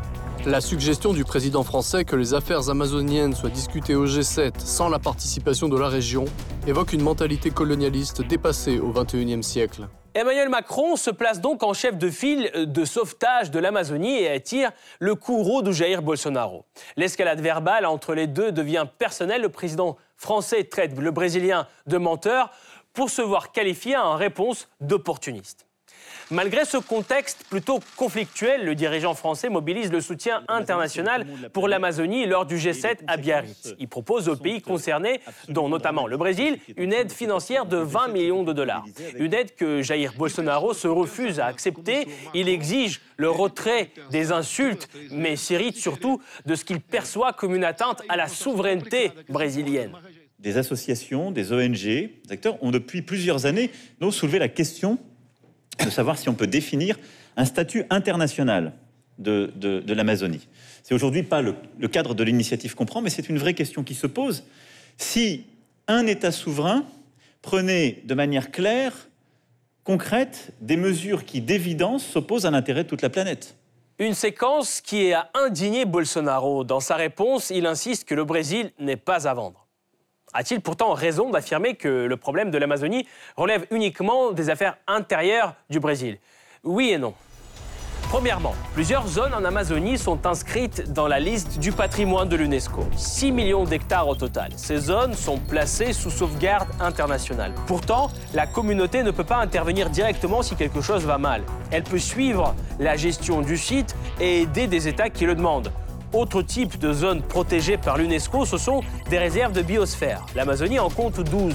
La 0.45 0.61
suggestion 0.61 1.13
du 1.13 1.23
président 1.23 1.63
français 1.63 2.05
que 2.05 2.15
les 2.15 2.33
affaires 2.33 2.69
amazoniennes 2.69 3.35
soient 3.35 3.49
discutées 3.49 3.95
au 3.95 4.05
G7 4.05 4.53
sans 4.57 4.89
la 4.89 4.99
participation 4.99 5.67
de 5.67 5.77
la 5.77 5.87
région 5.87 6.25
évoque 6.67 6.93
une 6.93 7.03
mentalité 7.03 7.49
colonialiste 7.49 8.21
dépassée 8.21 8.79
au 8.79 8.91
XXIe 8.91 9.43
siècle. 9.43 9.87
Emmanuel 10.13 10.49
Macron 10.49 10.97
se 10.97 11.09
place 11.09 11.39
donc 11.39 11.63
en 11.63 11.73
chef 11.73 11.97
de 11.97 12.09
file 12.09 12.51
de 12.53 12.83
sauvetage 12.83 13.49
de 13.49 13.59
l'Amazonie 13.59 14.19
et 14.19 14.29
attire 14.29 14.71
le 14.99 15.15
courroux 15.15 15.61
de 15.61 16.01
Bolsonaro. 16.01 16.65
L'escalade 16.97 17.39
verbale 17.39 17.85
entre 17.85 18.13
les 18.13 18.27
deux 18.27 18.51
devient 18.51 18.87
personnelle. 18.97 19.41
Le 19.41 19.47
président 19.47 19.95
français 20.17 20.65
traite 20.65 20.97
le 20.99 21.11
Brésilien 21.11 21.65
de 21.87 21.97
menteur 21.97 22.51
pour 22.91 23.09
se 23.09 23.21
voir 23.21 23.53
qualifié 23.53 23.95
en 23.95 24.15
réponse 24.15 24.67
d'opportuniste. 24.81 25.65
Malgré 26.31 26.63
ce 26.63 26.77
contexte 26.77 27.43
plutôt 27.49 27.81
conflictuel, 27.97 28.63
le 28.63 28.73
dirigeant 28.73 29.13
français 29.13 29.49
mobilise 29.49 29.91
le 29.91 29.99
soutien 29.99 30.43
international 30.47 31.27
pour 31.51 31.67
l'Amazonie 31.67 32.25
lors 32.25 32.45
du 32.45 32.55
G7 32.55 32.99
à 33.05 33.17
Biarritz. 33.17 33.75
Il 33.79 33.89
propose 33.89 34.29
aux 34.29 34.37
pays 34.37 34.61
concernés, 34.61 35.19
dont 35.49 35.67
notamment 35.67 36.07
le 36.07 36.15
Brésil, 36.15 36.57
une 36.77 36.93
aide 36.93 37.11
financière 37.11 37.65
de 37.65 37.75
20 37.75 38.07
millions 38.07 38.43
de 38.43 38.53
dollars. 38.53 38.85
Une 39.17 39.33
aide 39.33 39.55
que 39.55 39.81
Jair 39.81 40.13
Bolsonaro 40.17 40.73
se 40.73 40.87
refuse 40.87 41.41
à 41.41 41.47
accepter. 41.47 42.07
Il 42.33 42.47
exige 42.47 43.01
le 43.17 43.29
retrait 43.29 43.89
des 44.09 44.31
insultes, 44.31 44.87
mais 45.11 45.35
s'irrite 45.35 45.75
surtout 45.75 46.21
de 46.45 46.55
ce 46.55 46.63
qu'il 46.63 46.79
perçoit 46.79 47.33
comme 47.33 47.53
une 47.55 47.65
atteinte 47.65 48.03
à 48.07 48.15
la 48.15 48.29
souveraineté 48.29 49.11
brésilienne 49.27 49.91
des 50.39 50.57
associations, 50.57 51.29
des 51.29 51.53
ONG, 51.53 51.83
des 51.83 52.11
acteurs 52.31 52.57
ont 52.63 52.71
depuis 52.71 53.03
plusieurs 53.03 53.45
années 53.45 53.69
soulevé 54.09 54.39
la 54.39 54.49
question 54.49 54.97
de 55.83 55.89
savoir 55.89 56.17
si 56.17 56.29
on 56.29 56.33
peut 56.33 56.47
définir 56.47 56.97
un 57.37 57.45
statut 57.45 57.85
international 57.89 58.73
de, 59.17 59.93
l'Amazonie. 59.93 60.47
C'est 60.83 60.93
aujourd'hui 60.93 61.23
pas 61.23 61.41
le, 61.41 61.53
cadre 61.87 62.15
de 62.15 62.23
l'initiative 62.23 62.75
qu'on 62.75 62.85
prend, 62.85 63.01
mais 63.01 63.09
c'est 63.09 63.29
une 63.29 63.37
vraie 63.37 63.53
question 63.53 63.83
qui 63.83 63.93
se 63.93 64.07
pose. 64.07 64.43
Si 64.97 65.45
un 65.87 66.07
État 66.07 66.31
souverain 66.31 66.85
prenait 67.41 68.01
de 68.05 68.13
manière 68.13 68.51
claire, 68.51 68.93
concrète, 69.83 70.53
des 70.61 70.77
mesures 70.77 71.25
qui 71.25 71.41
d'évidence 71.41 72.05
s'opposent 72.05 72.45
à 72.45 72.51
l'intérêt 72.51 72.83
de 72.83 72.89
toute 72.89 73.01
la 73.01 73.09
planète. 73.09 73.55
Une 73.99 74.13
séquence 74.13 74.81
qui 74.81 75.13
a 75.13 75.29
indigné 75.33 75.85
Bolsonaro. 75.85 76.63
Dans 76.63 76.79
sa 76.79 76.95
réponse, 76.95 77.51
il 77.51 77.65
insiste 77.65 78.05
que 78.05 78.15
le 78.15 78.25
Brésil 78.25 78.71
n'est 78.79 78.97
pas 78.97 79.27
à 79.27 79.33
vendre. 79.33 79.60
A-t-il 80.33 80.61
pourtant 80.61 80.93
raison 80.93 81.29
d'affirmer 81.29 81.75
que 81.75 82.05
le 82.05 82.17
problème 82.17 82.51
de 82.51 82.57
l'Amazonie 82.57 83.05
relève 83.35 83.65
uniquement 83.69 84.31
des 84.31 84.49
affaires 84.49 84.77
intérieures 84.87 85.55
du 85.69 85.79
Brésil? 85.79 86.19
Oui 86.63 86.91
et 86.91 86.97
non. 86.97 87.13
Premièrement, 88.11 88.55
plusieurs 88.73 89.07
zones 89.07 89.33
en 89.33 89.45
Amazonie 89.45 89.97
sont 89.97 90.25
inscrites 90.25 90.91
dans 90.91 91.07
la 91.07 91.19
liste 91.19 91.59
du 91.59 91.71
patrimoine 91.71 92.27
de 92.27 92.35
l'UNESCO. 92.35 92.85
6 92.97 93.31
millions 93.31 93.63
d'hectares 93.63 94.07
au 94.07 94.15
total. 94.15 94.51
Ces 94.57 94.77
zones 94.77 95.13
sont 95.13 95.37
placées 95.37 95.93
sous 95.93 96.09
sauvegarde 96.09 96.67
internationale. 96.81 97.53
Pourtant, 97.67 98.09
la 98.33 98.47
communauté 98.47 99.03
ne 99.03 99.11
peut 99.11 99.23
pas 99.23 99.37
intervenir 99.37 99.89
directement 99.89 100.41
si 100.41 100.55
quelque 100.55 100.81
chose 100.81 101.05
va 101.05 101.17
mal. 101.17 101.43
Elle 101.71 101.83
peut 101.83 101.99
suivre 101.99 102.53
la 102.79 102.97
gestion 102.97 103.41
du 103.41 103.57
site 103.57 103.95
et 104.19 104.41
aider 104.41 104.67
des 104.67 104.89
États 104.89 105.09
qui 105.09 105.25
le 105.25 105.35
demandent. 105.35 105.71
Autre 106.13 106.41
type 106.41 106.77
de 106.77 106.91
zone 106.91 107.21
protégée 107.21 107.77
par 107.77 107.97
l'UNESCO, 107.97 108.45
ce 108.45 108.57
sont 108.57 108.81
des 109.09 109.17
réserves 109.17 109.53
de 109.53 109.61
biosphère. 109.61 110.25
L'Amazonie 110.35 110.77
en 110.77 110.89
compte 110.89 111.21
12. 111.21 111.53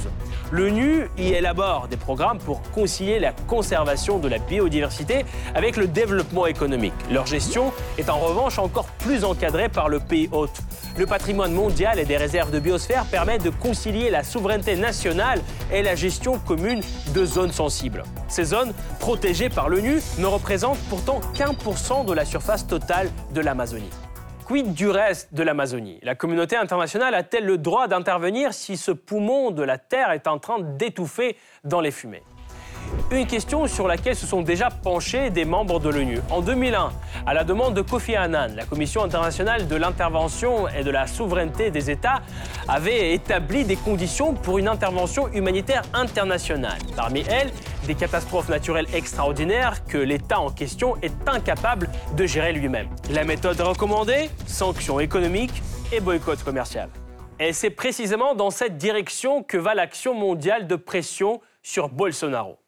L'ONU 0.51 1.11
y 1.19 1.29
élabore 1.33 1.89
des 1.89 1.99
programmes 1.99 2.39
pour 2.39 2.63
concilier 2.71 3.19
la 3.19 3.33
conservation 3.33 4.19
de 4.19 4.29
la 4.29 4.39
biodiversité 4.39 5.27
avec 5.55 5.77
le 5.77 5.87
développement 5.87 6.47
économique. 6.47 6.95
Leur 7.11 7.27
gestion 7.27 7.71
est 7.99 8.09
en 8.09 8.19
revanche 8.19 8.59
encore 8.59 8.87
plus 8.87 9.25
encadrée 9.25 9.69
par 9.69 9.91
le 9.91 10.01
pays 10.01 10.31
hôte. 10.33 10.63
Le 10.97 11.05
patrimoine 11.05 11.53
mondial 11.53 11.99
et 11.99 12.07
des 12.07 12.17
réserves 12.17 12.51
de 12.51 12.59
biosphère 12.59 13.05
permettent 13.05 13.45
de 13.45 13.51
concilier 13.51 14.09
la 14.09 14.25
souveraineté 14.25 14.77
nationale 14.77 15.43
et 15.71 15.83
la 15.83 15.97
gestion 15.97 16.39
commune 16.39 16.81
de 17.15 17.27
zones 17.27 17.53
sensibles. 17.53 18.05
Ces 18.29 18.45
zones, 18.45 18.73
protégées 19.01 19.51
par 19.51 19.69
l'ONU, 19.69 20.01
ne 20.17 20.27
représentent 20.27 20.81
pourtant 20.89 21.21
qu'un 21.35 21.53
pour 21.53 21.77
cent 21.77 22.05
de 22.05 22.15
la 22.15 22.25
surface 22.25 22.67
totale 22.67 23.11
de 23.35 23.43
l'Amazonie. 23.43 23.91
Quid 24.47 24.75
du 24.75 24.89
reste 24.89 25.35
de 25.35 25.43
l'Amazonie. 25.43 25.99
La 26.05 26.15
communauté 26.15 26.55
internationale 26.55 27.17
a-t-elle 27.17 27.47
le 27.47 27.59
droit 27.59 27.89
d'intervenir 27.89 28.55
si 28.55 28.77
ce 28.77 28.93
poumon 28.93 29.51
de 29.51 29.65
la 29.65 29.77
Terre 29.77 30.13
est 30.13 30.29
en 30.29 30.39
train 30.39 30.61
d'étouffer 30.61 31.37
dans 31.65 31.81
les 31.81 31.91
fumées? 31.91 32.23
Une 33.11 33.27
question 33.27 33.67
sur 33.69 33.87
laquelle 33.87 34.17
se 34.17 34.27
sont 34.27 34.43
déjà 34.43 34.69
penchés 34.69 35.31
des 35.31 35.45
membres 35.45 35.79
de 35.79 35.89
l'ONU. 35.89 36.19
En 36.31 36.41
2001, 36.41 36.91
à 37.25 37.35
la 37.35 37.45
demande 37.45 37.75
de 37.75 37.83
Kofi 37.83 38.17
Annan, 38.17 38.55
la 38.57 38.65
Commission 38.65 39.05
internationale 39.05 39.69
de 39.69 39.77
l'intervention 39.77 40.69
et 40.69 40.83
de 40.83 40.91
la 40.91 41.07
souveraineté 41.07 41.71
des 41.71 41.91
États 41.91 42.23
avait 42.69 43.15
établi 43.15 43.65
des 43.65 43.77
conditions 43.77 44.35
pour 44.35 44.59
une 44.59 44.67
intervention 44.67 45.29
humanitaire 45.33 45.83
internationale. 45.95 46.79
Parmi 46.97 47.25
elles, 47.29 47.53
des 47.87 47.95
catastrophes 47.95 48.49
naturelles 48.49 48.89
extraordinaires 48.93 49.85
que 49.87 49.99
l'État 49.99 50.41
en 50.41 50.51
question 50.51 50.97
est 51.03 51.29
incapable 51.29 51.89
de 52.17 52.27
gérer 52.27 52.53
lui-même. 52.53 52.89
La 53.11 53.25
méthode 53.25 53.61
recommandée 53.61 54.31
Sanctions 54.47 54.99
économiques 54.99 55.63
et 55.93 56.01
boycott 56.01 56.43
commercial. 56.43 56.89
Et 57.39 57.53
c'est 57.53 57.71
précisément 57.71 58.35
dans 58.35 58.51
cette 58.51 58.79
direction 58.79 59.43
que 59.43 59.59
va 59.59 59.75
l'action 59.75 60.15
mondiale 60.15 60.67
de 60.67 60.75
pression 60.75 61.41
sur 61.63 61.89
Bolsonaro. 61.89 62.59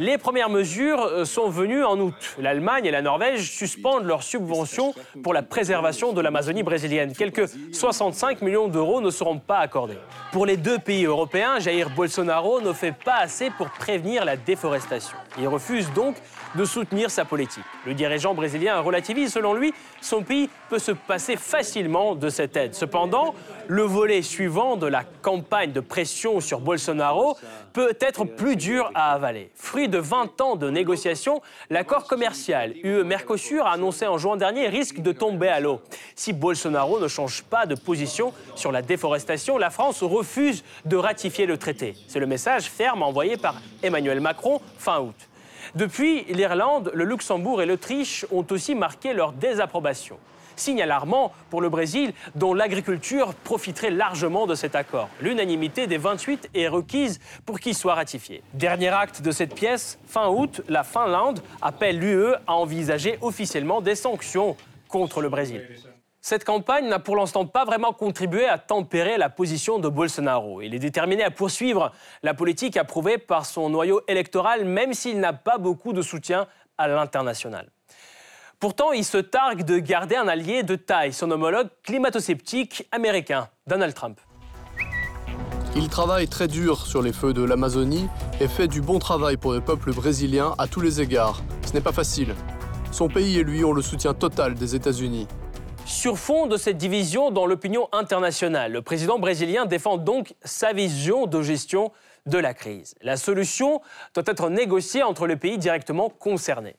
Les 0.00 0.16
premières 0.16 0.48
mesures 0.48 1.02
euh, 1.02 1.24
sont 1.26 1.50
venues 1.50 1.84
en 1.84 2.00
août. 2.00 2.14
L'Allemagne 2.38 2.86
et 2.86 2.90
la 2.90 3.02
Norvège 3.02 3.52
suspendent 3.52 4.06
leurs 4.06 4.22
subventions 4.22 4.94
pour 5.22 5.34
la 5.34 5.42
préservation 5.42 6.14
de 6.14 6.22
l'Amazonie 6.22 6.62
brésilienne. 6.62 7.12
Quelques 7.12 7.50
65 7.70 8.40
millions 8.40 8.68
d'euros 8.68 9.02
ne 9.02 9.10
seront 9.10 9.38
pas 9.38 9.58
accordés. 9.58 9.98
Pour 10.32 10.46
les 10.46 10.56
deux 10.56 10.78
pays 10.78 11.04
européens, 11.04 11.58
Jair 11.58 11.90
Bolsonaro 11.90 12.62
ne 12.62 12.72
fait 12.72 12.94
pas 12.94 13.16
assez 13.16 13.50
pour 13.50 13.68
prévenir 13.68 14.24
la 14.24 14.38
déforestation. 14.38 15.18
Il 15.38 15.46
refuse 15.48 15.92
donc 15.92 16.16
de 16.54 16.64
soutenir 16.64 17.10
sa 17.10 17.24
politique. 17.24 17.64
Le 17.86 17.94
dirigeant 17.94 18.34
brésilien 18.34 18.80
relativise, 18.80 19.32
selon 19.32 19.54
lui, 19.54 19.72
son 20.00 20.22
pays 20.22 20.48
peut 20.68 20.78
se 20.78 20.92
passer 20.92 21.36
facilement 21.36 22.14
de 22.14 22.28
cette 22.28 22.56
aide. 22.56 22.74
Cependant, 22.74 23.34
le 23.68 23.82
volet 23.82 24.22
suivant 24.22 24.76
de 24.76 24.86
la 24.86 25.04
campagne 25.22 25.72
de 25.72 25.80
pression 25.80 26.40
sur 26.40 26.60
Bolsonaro 26.60 27.36
peut 27.72 27.96
être 28.00 28.24
plus 28.24 28.56
dur 28.56 28.90
à 28.94 29.12
avaler. 29.12 29.50
Fruit 29.54 29.88
de 29.88 29.98
20 29.98 30.40
ans 30.40 30.56
de 30.56 30.70
négociations, 30.70 31.40
l'accord 31.70 32.04
commercial 32.04 32.74
UE-Mercosur 32.82 33.66
annoncé 33.66 34.06
en 34.06 34.18
juin 34.18 34.36
dernier 34.36 34.68
risque 34.68 35.00
de 35.00 35.12
tomber 35.12 35.48
à 35.48 35.60
l'eau. 35.60 35.80
Si 36.16 36.32
Bolsonaro 36.32 36.98
ne 36.98 37.08
change 37.08 37.42
pas 37.42 37.66
de 37.66 37.74
position 37.74 38.32
sur 38.56 38.72
la 38.72 38.82
déforestation, 38.82 39.56
la 39.56 39.70
France 39.70 40.02
refuse 40.02 40.64
de 40.84 40.96
ratifier 40.96 41.46
le 41.46 41.58
traité. 41.58 41.94
C'est 42.08 42.20
le 42.20 42.26
message 42.26 42.64
ferme 42.64 43.02
envoyé 43.02 43.36
par 43.36 43.54
Emmanuel 43.82 44.20
Macron 44.20 44.60
fin 44.78 45.00
août. 45.00 45.29
Depuis, 45.74 46.24
l'Irlande, 46.24 46.90
le 46.94 47.04
Luxembourg 47.04 47.62
et 47.62 47.66
l'Autriche 47.66 48.26
ont 48.32 48.46
aussi 48.50 48.74
marqué 48.74 49.14
leur 49.14 49.32
désapprobation. 49.32 50.18
Signe 50.56 50.82
alarmant 50.82 51.32
pour 51.48 51.60
le 51.62 51.68
Brésil, 51.68 52.12
dont 52.34 52.52
l'agriculture 52.52 53.34
profiterait 53.34 53.90
largement 53.90 54.46
de 54.46 54.54
cet 54.54 54.74
accord. 54.74 55.08
L'unanimité 55.20 55.86
des 55.86 55.96
28 55.96 56.50
est 56.54 56.68
requise 56.68 57.18
pour 57.46 57.60
qu'il 57.60 57.74
soit 57.74 57.94
ratifié. 57.94 58.42
Dernier 58.52 58.88
acte 58.88 59.22
de 59.22 59.30
cette 59.30 59.54
pièce, 59.54 59.98
fin 60.06 60.28
août, 60.28 60.60
la 60.68 60.84
Finlande 60.84 61.40
appelle 61.62 61.98
l'UE 61.98 62.34
à 62.46 62.54
envisager 62.54 63.18
officiellement 63.22 63.80
des 63.80 63.94
sanctions 63.94 64.56
contre 64.88 65.22
le 65.22 65.28
Brésil. 65.28 65.62
Cette 66.22 66.44
campagne 66.44 66.86
n'a 66.86 66.98
pour 66.98 67.16
l'instant 67.16 67.46
pas 67.46 67.64
vraiment 67.64 67.94
contribué 67.94 68.46
à 68.46 68.58
tempérer 68.58 69.16
la 69.16 69.30
position 69.30 69.78
de 69.78 69.88
Bolsonaro. 69.88 70.60
Il 70.60 70.74
est 70.74 70.78
déterminé 70.78 71.24
à 71.24 71.30
poursuivre 71.30 71.92
la 72.22 72.34
politique 72.34 72.76
approuvée 72.76 73.16
par 73.16 73.46
son 73.46 73.70
noyau 73.70 74.02
électoral, 74.06 74.66
même 74.66 74.92
s'il 74.92 75.18
n'a 75.18 75.32
pas 75.32 75.56
beaucoup 75.56 75.94
de 75.94 76.02
soutien 76.02 76.46
à 76.76 76.88
l'international. 76.88 77.70
Pourtant, 78.58 78.92
il 78.92 79.06
se 79.06 79.16
targue 79.16 79.64
de 79.64 79.78
garder 79.78 80.16
un 80.16 80.28
allié 80.28 80.62
de 80.62 80.76
taille, 80.76 81.14
son 81.14 81.30
homologue 81.30 81.68
climato-sceptique 81.84 82.86
américain, 82.92 83.48
Donald 83.66 83.94
Trump. 83.94 84.20
Il 85.74 85.88
travaille 85.88 86.28
très 86.28 86.48
dur 86.48 86.86
sur 86.86 87.00
les 87.00 87.14
feux 87.14 87.32
de 87.32 87.42
l'Amazonie 87.42 88.08
et 88.40 88.48
fait 88.48 88.68
du 88.68 88.82
bon 88.82 88.98
travail 88.98 89.38
pour 89.38 89.54
le 89.54 89.62
peuple 89.62 89.94
brésilien 89.94 90.54
à 90.58 90.66
tous 90.66 90.82
les 90.82 91.00
égards. 91.00 91.40
Ce 91.66 91.72
n'est 91.72 91.80
pas 91.80 91.92
facile. 91.92 92.34
Son 92.92 93.08
pays 93.08 93.38
et 93.38 93.44
lui 93.44 93.64
ont 93.64 93.72
le 93.72 93.80
soutien 93.80 94.12
total 94.12 94.54
des 94.54 94.74
États-Unis. 94.74 95.26
Sur 95.86 96.18
fond 96.18 96.46
de 96.46 96.56
cette 96.56 96.76
division 96.76 97.30
dans 97.30 97.46
l'opinion 97.46 97.88
internationale, 97.92 98.72
le 98.72 98.82
président 98.82 99.18
brésilien 99.18 99.66
défend 99.66 99.96
donc 99.96 100.34
sa 100.44 100.72
vision 100.72 101.26
de 101.26 101.42
gestion 101.42 101.92
de 102.26 102.38
la 102.38 102.54
crise. 102.54 102.94
La 103.02 103.16
solution 103.16 103.80
doit 104.14 104.24
être 104.26 104.50
négociée 104.50 105.02
entre 105.02 105.26
les 105.26 105.36
pays 105.36 105.58
directement 105.58 106.08
concernés. 106.08 106.76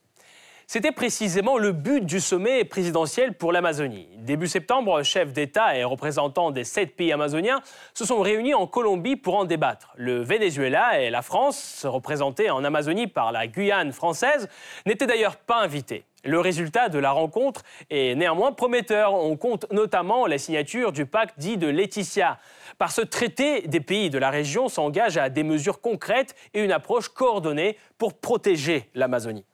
C'était 0.74 0.94
précisément 0.94 1.58
le 1.58 1.74
but 1.74 2.06
du 2.06 2.22
sommet 2.22 2.64
présidentiel 2.64 3.34
pour 3.34 3.52
l'Amazonie. 3.52 4.08
Début 4.20 4.48
septembre, 4.48 5.04
chefs 5.04 5.34
d'État 5.34 5.76
et 5.76 5.84
représentants 5.84 6.50
des 6.50 6.64
sept 6.64 6.96
pays 6.96 7.12
amazoniens 7.12 7.62
se 7.94 8.06
sont 8.06 8.22
réunis 8.22 8.54
en 8.54 8.68
Colombie 8.68 9.18
pour 9.18 9.36
en 9.36 9.44
débattre. 9.44 9.92
Le 9.98 10.22
Venezuela 10.22 11.02
et 11.02 11.10
la 11.10 11.24
France, 11.24 11.86
représentés 11.86 12.50
en 12.50 12.64
Amazonie 12.64 13.08
par 13.08 13.34
la 13.34 13.48
Guyane 13.48 13.92
française, 13.92 14.48
n'étaient 14.86 15.08
d'ailleurs 15.08 15.36
pas 15.36 15.60
invités. 15.60 16.06
Le 16.24 16.40
résultat 16.40 16.90
de 16.90 17.00
la 17.00 17.12
rencontre 17.12 17.64
est 17.90 18.16
néanmoins 18.16 18.52
prometteur. 18.52 19.14
On 19.16 19.36
compte 19.38 19.66
notamment 19.72 20.28
la 20.28 20.38
signature 20.38 20.92
du 20.92 21.08
pacte 21.08 21.40
dit 21.40 21.58
de 21.58 21.68
Laetitia. 21.68 22.38
Par 22.78 22.92
ce 22.92 23.02
traité, 23.02 23.62
des 23.68 23.80
pays 23.80 24.12
de 24.12 24.20
la 24.20 24.30
région 24.30 24.70
s'engagent 24.70 25.18
à 25.18 25.30
des 25.30 25.44
mesures 25.44 25.82
concrètes 25.82 26.36
et 26.54 26.64
une 26.64 26.72
approche 26.72 27.10
coordonnée 27.10 27.76
pour 27.98 28.14
protéger 28.14 28.90
l'Amazonie. 28.94 29.46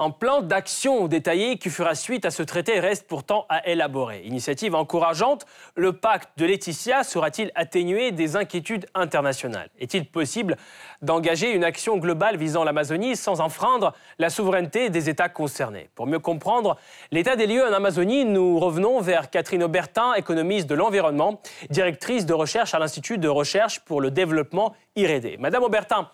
Un 0.00 0.10
plan 0.10 0.42
d'action 0.42 1.08
détaillé 1.08 1.58
qui 1.58 1.70
fera 1.70 1.96
suite 1.96 2.24
à 2.24 2.30
ce 2.30 2.44
traité 2.44 2.78
reste 2.78 3.08
pourtant 3.08 3.46
à 3.48 3.68
élaborer. 3.68 4.22
Initiative 4.22 4.76
encourageante, 4.76 5.44
le 5.74 5.92
pacte 5.92 6.30
de 6.36 6.46
Laetitia 6.46 7.02
sera-t-il 7.02 7.50
atténué 7.56 8.12
des 8.12 8.36
inquiétudes 8.36 8.86
internationales? 8.94 9.70
Est-il 9.80 10.06
possible 10.06 10.56
d'engager 11.02 11.50
une 11.50 11.64
action 11.64 11.96
globale 11.96 12.36
visant 12.36 12.62
l'Amazonie 12.62 13.16
sans 13.16 13.40
enfreindre 13.40 13.92
la 14.20 14.30
souveraineté 14.30 14.88
des 14.88 15.08
États 15.08 15.28
concernés? 15.28 15.90
Pour 15.96 16.06
mieux 16.06 16.20
comprendre 16.20 16.76
l'état 17.10 17.34
des 17.34 17.48
lieux 17.48 17.64
en 17.64 17.72
Amazonie, 17.72 18.24
nous 18.24 18.60
revenons 18.60 19.00
vers 19.00 19.30
Catherine 19.30 19.64
Aubertin, 19.64 20.14
économiste 20.14 20.68
de 20.68 20.76
l'environnement, 20.76 21.40
directrice 21.70 22.24
de 22.24 22.34
recherche 22.34 22.72
à 22.72 22.78
l'Institut 22.78 23.18
de 23.18 23.28
recherche 23.28 23.80
pour 23.80 24.00
le 24.00 24.12
développement 24.12 24.76
IREDE. 24.94 25.40
Madame 25.40 25.64
Aubertin, 25.64 26.08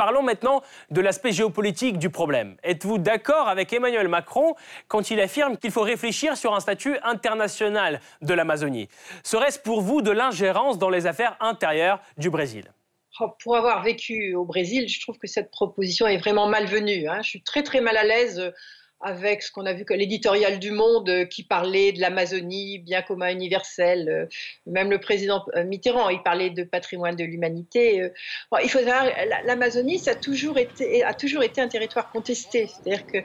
Parlons 0.00 0.22
maintenant 0.22 0.62
de 0.90 1.02
l'aspect 1.02 1.30
géopolitique 1.30 1.98
du 1.98 2.08
problème. 2.08 2.56
Êtes-vous 2.62 2.96
d'accord 2.96 3.48
avec 3.48 3.70
Emmanuel 3.70 4.08
Macron 4.08 4.54
quand 4.88 5.10
il 5.10 5.20
affirme 5.20 5.58
qu'il 5.58 5.70
faut 5.70 5.82
réfléchir 5.82 6.38
sur 6.38 6.54
un 6.54 6.60
statut 6.60 6.96
international 7.02 8.00
de 8.22 8.32
l'Amazonie? 8.32 8.88
Serait-ce 9.22 9.58
pour 9.58 9.82
vous 9.82 10.00
de 10.00 10.10
l'ingérence 10.10 10.78
dans 10.78 10.88
les 10.88 11.06
affaires 11.06 11.36
intérieures 11.40 12.00
du 12.16 12.30
Brésil? 12.30 12.72
Oh, 13.20 13.28
pour 13.44 13.58
avoir 13.58 13.82
vécu 13.82 14.34
au 14.34 14.46
Brésil, 14.46 14.88
je 14.88 15.02
trouve 15.02 15.18
que 15.18 15.26
cette 15.26 15.50
proposition 15.50 16.06
est 16.06 16.16
vraiment 16.16 16.46
malvenue. 16.46 17.06
Hein. 17.06 17.20
Je 17.20 17.28
suis 17.28 17.42
très 17.42 17.62
très 17.62 17.82
mal 17.82 17.98
à 17.98 18.04
l'aise 18.04 18.54
avec 19.00 19.42
ce 19.42 19.50
qu'on 19.50 19.64
a 19.64 19.72
vu 19.72 19.84
que 19.84 19.94
l'éditorial 19.94 20.58
du 20.58 20.70
Monde 20.70 21.08
euh, 21.08 21.24
qui 21.24 21.42
parlait 21.42 21.92
de 21.92 22.00
l'Amazonie, 22.00 22.78
bien 22.78 23.00
commun 23.02 23.30
universel. 23.30 24.08
Euh, 24.08 24.26
même 24.66 24.90
le 24.90 24.98
président 24.98 25.44
euh, 25.56 25.64
Mitterrand, 25.64 26.10
il 26.10 26.22
parlait 26.22 26.50
de 26.50 26.64
patrimoine 26.64 27.16
de 27.16 27.24
l'humanité. 27.24 28.10
il 28.62 28.70
faut 28.70 28.78
savoir, 28.78 29.06
l'Amazonie, 29.44 29.98
ça 29.98 30.12
a 30.12 30.14
toujours 30.14 30.58
été, 30.58 31.02
a 31.02 31.14
toujours 31.14 31.42
été 31.42 31.60
un 31.60 31.68
territoire 31.68 32.10
contesté. 32.10 32.66
C'est-à-dire 32.66 33.06
que 33.06 33.18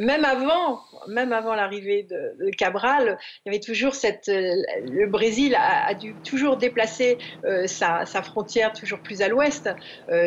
même 0.00 0.24
avant, 0.24 0.80
même 1.08 1.32
avant 1.32 1.54
l'arrivée 1.54 2.02
de, 2.02 2.50
Cabral, 2.56 3.18
il 3.44 3.48
y 3.48 3.54
avait 3.54 3.60
toujours 3.60 3.94
cette. 3.94 4.28
le 4.28 5.06
Brésil 5.06 5.56
a, 5.58 5.94
dû 5.94 6.14
toujours 6.24 6.56
déplacer 6.56 7.18
sa, 7.66 8.04
frontière 8.22 8.72
toujours 8.72 9.00
plus 9.00 9.22
à 9.22 9.28
l'ouest, 9.28 9.70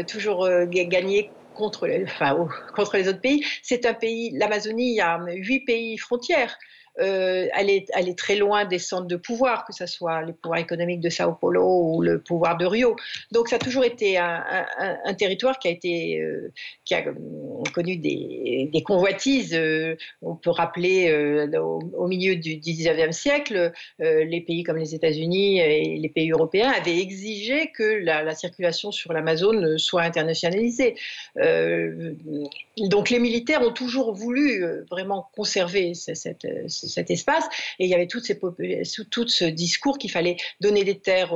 toujours 0.07 0.47
gagner 0.67 1.29
contre, 1.55 1.89
enfin, 2.03 2.47
contre 2.75 2.97
les 2.97 3.07
autres 3.07 3.21
pays. 3.21 3.43
C'est 3.63 3.85
un 3.85 3.93
pays, 3.93 4.31
l'Amazonie, 4.37 4.93
y 4.95 5.01
a 5.01 5.19
huit 5.27 5.61
pays 5.61 5.97
frontières. 5.97 6.57
Euh, 6.99 7.47
elle, 7.53 7.69
est, 7.69 8.17
très 8.17 8.37
loin 8.37 8.63
des 8.63 8.79
centres 8.79 9.07
de 9.07 9.17
pouvoir, 9.17 9.65
que 9.65 9.73
ce 9.73 9.85
soit 9.85 10.21
les 10.21 10.31
pouvoirs 10.31 10.59
économiques 10.59 11.01
de 11.01 11.09
Sao 11.09 11.33
Paulo 11.33 11.95
ou 11.95 12.01
le 12.01 12.21
pouvoir 12.21 12.57
de 12.57 12.65
Rio. 12.65 12.95
Donc 13.31 13.49
ça 13.49 13.57
a 13.57 13.59
toujours 13.59 13.83
été 13.83 14.17
un, 14.17 15.13
territoire 15.17 15.59
qui 15.59 15.67
a 15.67 15.71
euh, 15.71 16.51
a, 16.91 17.71
connu 17.73 17.97
des, 17.97 18.83
convoitises. 18.85 19.59
on 20.21 20.35
peut 20.35 20.51
rappeler 20.51 21.11
au, 21.57 22.07
milieu 22.07 22.35
du 22.35 22.57
19e 22.57 23.11
siècle, 23.11 23.73
les 23.99 24.41
pays 24.41 24.63
comme 24.63 24.77
les 24.77 24.95
États-Unis 24.95 25.59
et 25.59 25.97
les 25.97 26.09
pays 26.09 26.31
européens 26.31 26.71
avaient 26.71 26.99
exigé 26.99 27.71
que 27.71 27.83
la, 27.83 28.35
circulation 28.35 28.91
sur 28.91 29.11
l'Amazone 29.11 29.77
soit 29.77 30.03
internationalisée. 30.03 30.95
donc 32.77 33.09
les 33.09 33.19
militaires 33.19 33.61
ont 33.61 33.73
toujours 33.73 34.13
voulu 34.13 34.63
vraiment 34.89 35.27
conserver 35.35 35.93
cet, 35.93 36.45
cet 36.87 37.11
espace 37.11 37.45
et 37.79 37.85
il 37.85 37.89
y 37.89 37.93
avait 37.93 38.07
tout 38.07 38.19
ce 38.19 39.45
discours 39.45 39.97
qu'il 39.97 40.11
fallait 40.11 40.37
donner 40.61 40.83
des 40.83 40.99
terres, 40.99 41.33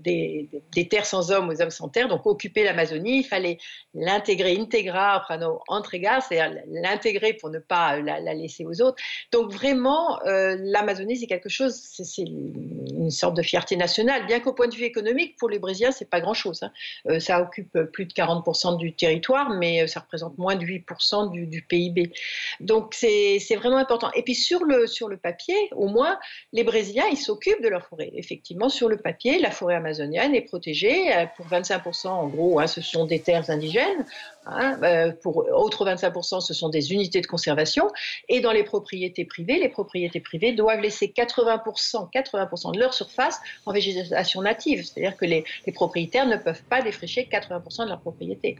des, 0.00 0.48
terres 0.88 1.06
sans 1.06 1.30
hommes 1.30 1.48
aux 1.48 1.62
hommes 1.62 1.70
sans 1.70 1.88
terre, 1.88 2.08
donc 2.08 2.26
occuper 2.26 2.64
l'Amazonie, 2.64 3.18
il 3.18 3.24
fallait 3.24 3.58
l'intégrer, 3.94 4.56
integra, 4.58 5.20
prano, 5.20 5.60
entregar, 5.68 6.22
c'est-à-dire 6.22 6.62
l'intégrer 6.68 7.32
pour 7.34 7.50
ne 7.50 7.58
pas 7.58 8.00
la, 8.00 8.34
laisser 8.34 8.64
aux 8.64 8.80
autres. 8.82 9.02
Donc 9.32 9.52
vraiment, 9.52 10.20
euh, 10.26 10.56
l'Amazonie, 10.58 11.16
c'est 11.16 11.26
quelque 11.26 11.48
chose, 11.48 11.74
c'est 11.74 12.22
une 12.22 13.10
sorte 13.10 13.36
de 13.36 13.42
fierté 13.42 13.76
nationale, 13.76 14.26
bien 14.26 14.40
qu'au 14.40 14.52
point 14.52 14.68
de 14.68 14.74
vue 14.74 14.84
économique, 14.84 15.36
pour 15.36 15.48
les 15.48 15.58
Brésiliens, 15.58 15.92
c'est 15.92 16.08
pas 16.10 16.20
grand-chose. 16.20 16.62
Hein. 16.62 16.72
Euh, 17.08 17.20
ça 17.20 17.40
occupe 17.42 17.78
plus 17.92 18.06
de 18.06 18.12
40% 18.12 18.76
du 18.76 18.94
territoire, 18.94 19.50
mais 19.50 19.82
euh, 19.82 19.86
ça 19.86 20.00
représente 20.00 20.38
moins 20.38 20.56
de 20.56 20.64
8% 20.64 21.30
du, 21.30 21.46
du, 21.46 21.62
PIB. 21.62 22.12
Donc 22.60 22.94
c'est 22.94 23.56
vraiment 23.56 23.76
important. 23.76 24.10
Et 24.14 24.22
puis 24.22 24.34
sur 24.48 25.08
le, 25.08 25.16
papier, 25.16 25.56
au 25.72 25.88
moins, 25.88 26.18
les 26.52 26.64
Brésiliens, 26.64 27.06
ils 27.10 27.16
s'occupent 27.16 27.62
de 27.62 27.68
leur 27.68 27.86
forêt. 27.86 28.10
Effectivement, 28.14 28.68
sur 28.68 28.88
le 28.88 28.96
papier, 28.96 29.38
la 29.38 29.50
forêt 29.50 29.74
amazonienne 29.74 30.34
est 30.34 30.42
protégée 30.42 31.12
pour 31.36 31.46
25% 31.46 32.08
en 32.08 32.26
gros, 32.28 32.60
hein, 32.60 32.66
ce 32.66 32.80
sont 32.80 33.04
des 33.04 33.20
terres 33.20 33.50
indigènes. 33.50 34.04
Hein, 34.50 34.78
euh, 34.82 35.12
pour 35.12 35.46
autres 35.52 35.86
25%, 35.86 36.40
ce 36.40 36.54
sont 36.54 36.68
des 36.68 36.92
unités 36.92 37.20
de 37.20 37.26
conservation. 37.26 37.88
Et 38.28 38.40
dans 38.40 38.52
les 38.52 38.64
propriétés 38.64 39.24
privées, 39.24 39.58
les 39.58 39.68
propriétés 39.68 40.20
privées 40.20 40.52
doivent 40.52 40.80
laisser 40.80 41.08
80%, 41.08 42.10
80% 42.10 42.74
de 42.74 42.78
leur 42.78 42.94
surface 42.94 43.40
en 43.66 43.72
végétation 43.72 44.40
native. 44.42 44.84
C'est-à-dire 44.84 45.16
que 45.16 45.26
les, 45.26 45.44
propriétaires 45.74 46.26
ne 46.26 46.36
peuvent 46.36 46.62
pas 46.64 46.80
défricher 46.82 47.28
80% 47.30 47.84
de 47.84 47.88
leur 47.90 48.00
propriété. 48.00 48.56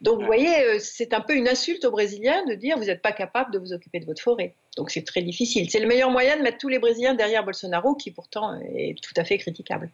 Donc, 0.00 0.20
vous 0.20 0.26
voyez, 0.26 0.64
euh, 0.64 0.78
c'est 0.80 1.12
un 1.12 1.20
peu 1.20 1.34
une 1.34 1.48
insulte 1.48 1.84
aux 1.84 1.90
Brésiliens 1.90 2.44
de 2.46 2.54
dire 2.54 2.78
vous 2.78 2.84
n'êtes 2.84 3.02
pas 3.02 3.12
capable 3.12 3.52
de 3.52 3.58
vous 3.58 3.72
occuper 3.72 4.00
de 4.00 4.06
votre 4.06 4.22
forêt. 4.22 4.54
Donc, 4.76 4.90
c'est 4.90 5.04
très 5.04 5.22
difficile. 5.22 5.70
C'est 5.70 5.80
le 5.80 5.88
meilleur 5.88 6.10
moyen 6.10 6.36
de 6.36 6.42
mettre 6.42 6.58
tous 6.58 6.68
les 6.68 6.78
Brésiliens 6.78 7.14
derrière 7.14 7.44
Bolsonaro, 7.44 7.94
qui 7.94 8.10
pourtant 8.12 8.58
est 8.60 8.96
tout 9.02 9.14
à 9.16 9.24
fait 9.24 9.36
critiquable. 9.38 9.90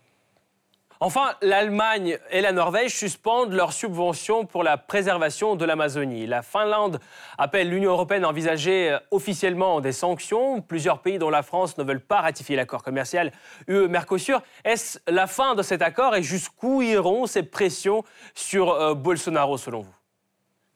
Enfin, 1.05 1.35
l'Allemagne 1.43 2.19
et 2.31 2.41
la 2.41 2.53
Norvège 2.53 2.95
suspendent 2.97 3.53
leurs 3.53 3.75
subventions 3.75 4.47
pour 4.47 4.63
la 4.63 4.79
préservation 4.79 5.55
de 5.55 5.67
l'Amazonie. 5.67 6.27
La 6.27 6.41
Finlande 6.41 6.99
appelle 7.37 7.69
l'Union 7.69 7.91
européenne 7.91 8.25
à 8.25 8.31
envisager 8.31 8.91
euh, 8.91 8.99
officiellement 9.11 9.83
des 9.83 9.93
sanctions. 9.93 10.63
Plusieurs 10.63 11.03
pays, 11.03 11.19
dont 11.19 11.29
la 11.29 11.43
France, 11.43 11.77
ne 11.77 11.85
veulent 11.85 12.01
pas 12.01 12.23
ratifier 12.23 12.57
l'accord 12.57 12.83
commercial 12.83 13.33
UE-Mercosur. 13.69 14.43
Est-ce 14.65 14.99
la 15.07 15.27
fin 15.27 15.55
de 15.55 15.61
cet 15.63 15.83
accord 15.83 16.17
et 16.17 16.23
jusqu'où 16.23 16.81
iront 16.81 17.27
ces 17.27 17.43
pressions 17.43 18.03
sur 18.35 18.71
euh, 18.71 18.95
Bolsonaro, 18.95 19.59
selon 19.59 19.81
vous? 19.81 19.95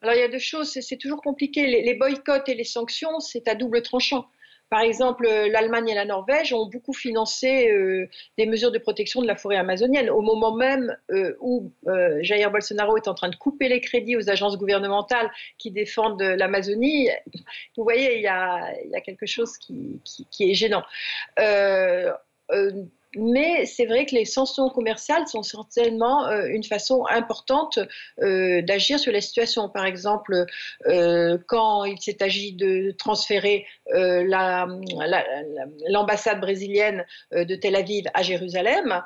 Alors 0.03 0.15
il 0.15 0.21
y 0.21 0.25
a 0.25 0.29
deux 0.29 0.39
choses, 0.39 0.79
c'est 0.79 0.99
toujours 0.99 1.23
compliqué. 1.23 1.67
les 1.67 1.95
boycotts 1.95 2.51
et 2.51 2.55
les 2.55 2.65
sanctions, 2.65 3.19
c'est 3.21 3.49
à 3.49 3.55
double 3.55 3.81
tranchant. 3.81 4.29
Par 4.71 4.81
exemple, 4.81 5.27
l'Allemagne 5.27 5.89
et 5.89 5.95
la 5.95 6.05
Norvège 6.05 6.53
ont 6.53 6.67
beaucoup 6.67 6.93
financé 6.93 7.71
euh, 7.71 8.09
des 8.37 8.47
mesures 8.47 8.71
de 8.71 8.79
protection 8.79 9.23
de 9.23 9.27
la 9.27 9.37
forêt 9.37 9.57
amazonienne. 9.57 10.11
Au 10.11 10.21
moment 10.21 10.55
même 10.55 10.97
euh, 11.11 11.35
où 11.41 11.73
euh, 11.87 12.19
Jair 12.23 12.51
Bolsonaro 12.51 12.97
est 12.97 13.09
en 13.09 13.15
train 13.15 13.31
de 13.31 13.37
couper 13.37 13.69
les 13.69 13.81
crédits 13.81 14.17
aux 14.17 14.29
agences 14.29 14.59
gouvernementales 14.59 15.31
qui 15.57 15.71
défendent 15.71 16.23
l'Amazonie, 16.23 17.09
vous 17.77 17.85
voyez, 17.85 18.17
il 18.17 18.23
y, 18.23 18.27
a, 18.27 18.75
quelque 19.05 19.27
chose 19.27 19.57
qui, 19.57 20.01
qui 20.31 20.51
est 20.51 20.55
gênant 20.55 20.83
mais 23.17 23.65
c'est 23.65 23.87
vrai 23.87 24.05
que 24.05 24.15
les 24.15 24.27
sanctions 24.27 24.69
commerciales 24.69 25.27
sont 25.27 25.43
certainement 25.43 26.27
euh, 26.27 26.47
une 26.47 26.63
façon 26.63 27.07
importante 27.09 27.79
euh, 28.21 28.61
d'agir 28.61 29.01
sur 29.01 29.13
la 29.13 29.23
situation. 29.23 29.71
Par 29.71 29.87
exemple, 29.87 30.45
euh, 30.87 31.39
quand 31.47 31.85
il 31.85 31.99
s'est 32.01 32.23
agi 32.23 32.53
de 32.53 32.95
transférer 32.99 33.67
l'ambassade 35.89 36.41
brésilienne 36.41 37.07
de 37.33 37.55
Tel 37.55 37.75
Aviv 37.75 38.05
à 38.13 38.23
Jérusalem, 38.23 39.03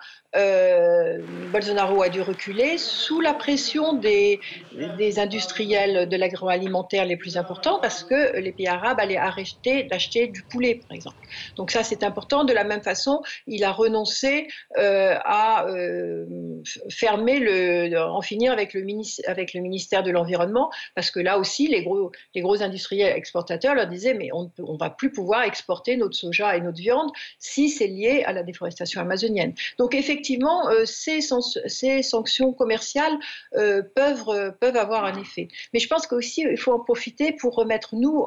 Bolsonaro 1.53 2.03
a 2.03 2.09
dû 2.09 2.21
reculer 2.21 2.79
sous 2.79 3.21
la 3.21 3.33
pression 3.33 3.93
des, 3.93 4.41
des 4.99 5.21
industriels 5.21 6.09
de 6.09 6.17
l'agroalimentaire 6.17 7.05
les 7.05 7.17
plus 7.17 7.37
importants 7.37 7.79
parce 7.81 8.03
que 8.03 8.37
les 8.41 8.51
pays 8.51 8.67
arabes 8.67 8.99
allaient 8.99 9.17
arrêter 9.17 9.85
d'acheter 9.85 10.27
du 10.27 10.43
poulet, 10.43 10.81
par 10.89 10.97
exemple. 10.97 11.17
Donc 11.55 11.71
ça, 11.71 11.85
c'est 11.85 12.03
important. 12.03 12.43
De 12.43 12.53
la 12.53 12.65
même 12.65 12.83
façon, 12.83 13.23
il 13.47 13.63
a 13.63 13.71
renoncé 13.71 13.92
euh, 14.79 15.15
à 15.25 15.67
euh, 15.69 16.27
fermer 16.91 17.39
le, 17.39 17.99
en 17.99 18.21
finir 18.21 18.53
avec 18.53 18.75
le, 18.75 18.81
ministère 19.61 20.03
de 20.03 20.11
l'environnement, 20.11 20.71
parce 20.95 21.11
que 21.11 21.21
là 21.21 21.39
aussi, 21.39 21.69
les 21.69 21.83
gros, 21.83 22.63
industriels 22.63 23.17
exportateurs 23.17 23.75
leur 23.75 23.87
disaient, 23.87 24.15
mais 24.15 24.31
on 24.33 24.51
ne 24.59 24.79
va 24.79 24.91
plus 24.91 25.11
pouvoir 25.11 25.43
exporter 25.45 25.97
notre 25.97 26.17
soja 26.17 26.57
et 26.57 26.61
notre 26.61 26.79
viande 26.79 27.11
si 27.39 27.69
c'est 27.69 27.87
lié 27.87 28.23
à 28.25 28.33
la 28.33 28.43
déforestation 28.43 29.01
amazonienne. 29.01 29.55
Donc 29.79 29.95
effectivement, 29.95 30.69
euh, 30.69 30.85
ces, 30.85 31.21
ces, 31.67 32.03
sanctions 32.03 32.53
commerciales 32.53 33.17
peuvent, 33.53 34.55
peuvent 34.61 34.77
avoir 34.77 35.05
un 35.05 35.21
effet. 35.21 35.49
Mais 35.73 35.81
je 35.81 35.89
pense 35.89 36.07
qu'aussi, 36.07 36.43
il 36.43 36.57
faut 36.57 36.73
en 36.73 36.81
profiter 36.81 37.33
pour 37.33 37.55
remettre 37.55 37.95
nous, 37.95 38.27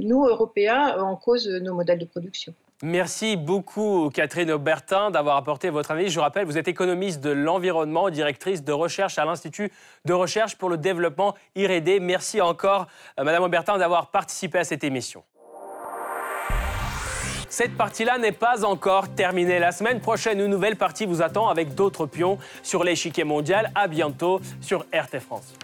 nous 0.00 0.26
Européens, 0.26 0.98
en 1.00 1.16
cause 1.16 1.48
nos 1.48 1.74
modèles 1.74 1.98
de 1.98 2.04
production. 2.04 2.54
Merci 2.84 3.36
beaucoup, 3.36 4.10
Catherine 4.12 4.50
Aubertin, 4.50 5.12
d'avoir 5.12 5.36
apporté 5.36 5.70
votre 5.70 5.92
avis. 5.92 6.08
Je 6.08 6.18
rappelle, 6.18 6.46
vous 6.46 6.58
êtes 6.58 6.66
économiste 6.66 7.20
de 7.20 7.30
l'environnement, 7.30 8.10
directrice 8.10 8.64
de 8.64 8.72
recherche 8.72 9.18
à 9.18 9.24
l'Institut 9.24 9.70
de 10.04 10.12
recherche 10.12 10.56
pour 10.56 10.68
le 10.68 10.76
développement 10.76 11.36
IRED. 11.54 12.00
Merci 12.00 12.40
encore, 12.40 12.88
euh, 13.20 13.24
Madame 13.24 13.44
Aubertin, 13.44 13.78
d'avoir 13.78 14.08
participé 14.08 14.58
à 14.58 14.64
cette 14.64 14.82
émission. 14.82 15.22
Cette 17.48 17.76
partie-là 17.76 18.18
n'est 18.18 18.32
pas 18.32 18.64
encore 18.64 19.14
terminée. 19.14 19.60
La 19.60 19.70
semaine 19.70 20.00
prochaine, 20.00 20.40
une 20.40 20.46
nouvelle 20.46 20.76
partie 20.76 21.06
vous 21.06 21.22
attend 21.22 21.48
avec 21.48 21.76
d'autres 21.76 22.06
pions 22.06 22.38
sur 22.64 22.82
l'échiquier 22.82 23.22
mondial. 23.22 23.70
À 23.76 23.86
bientôt 23.86 24.40
sur 24.60 24.86
RT 24.92 25.20
France. 25.20 25.54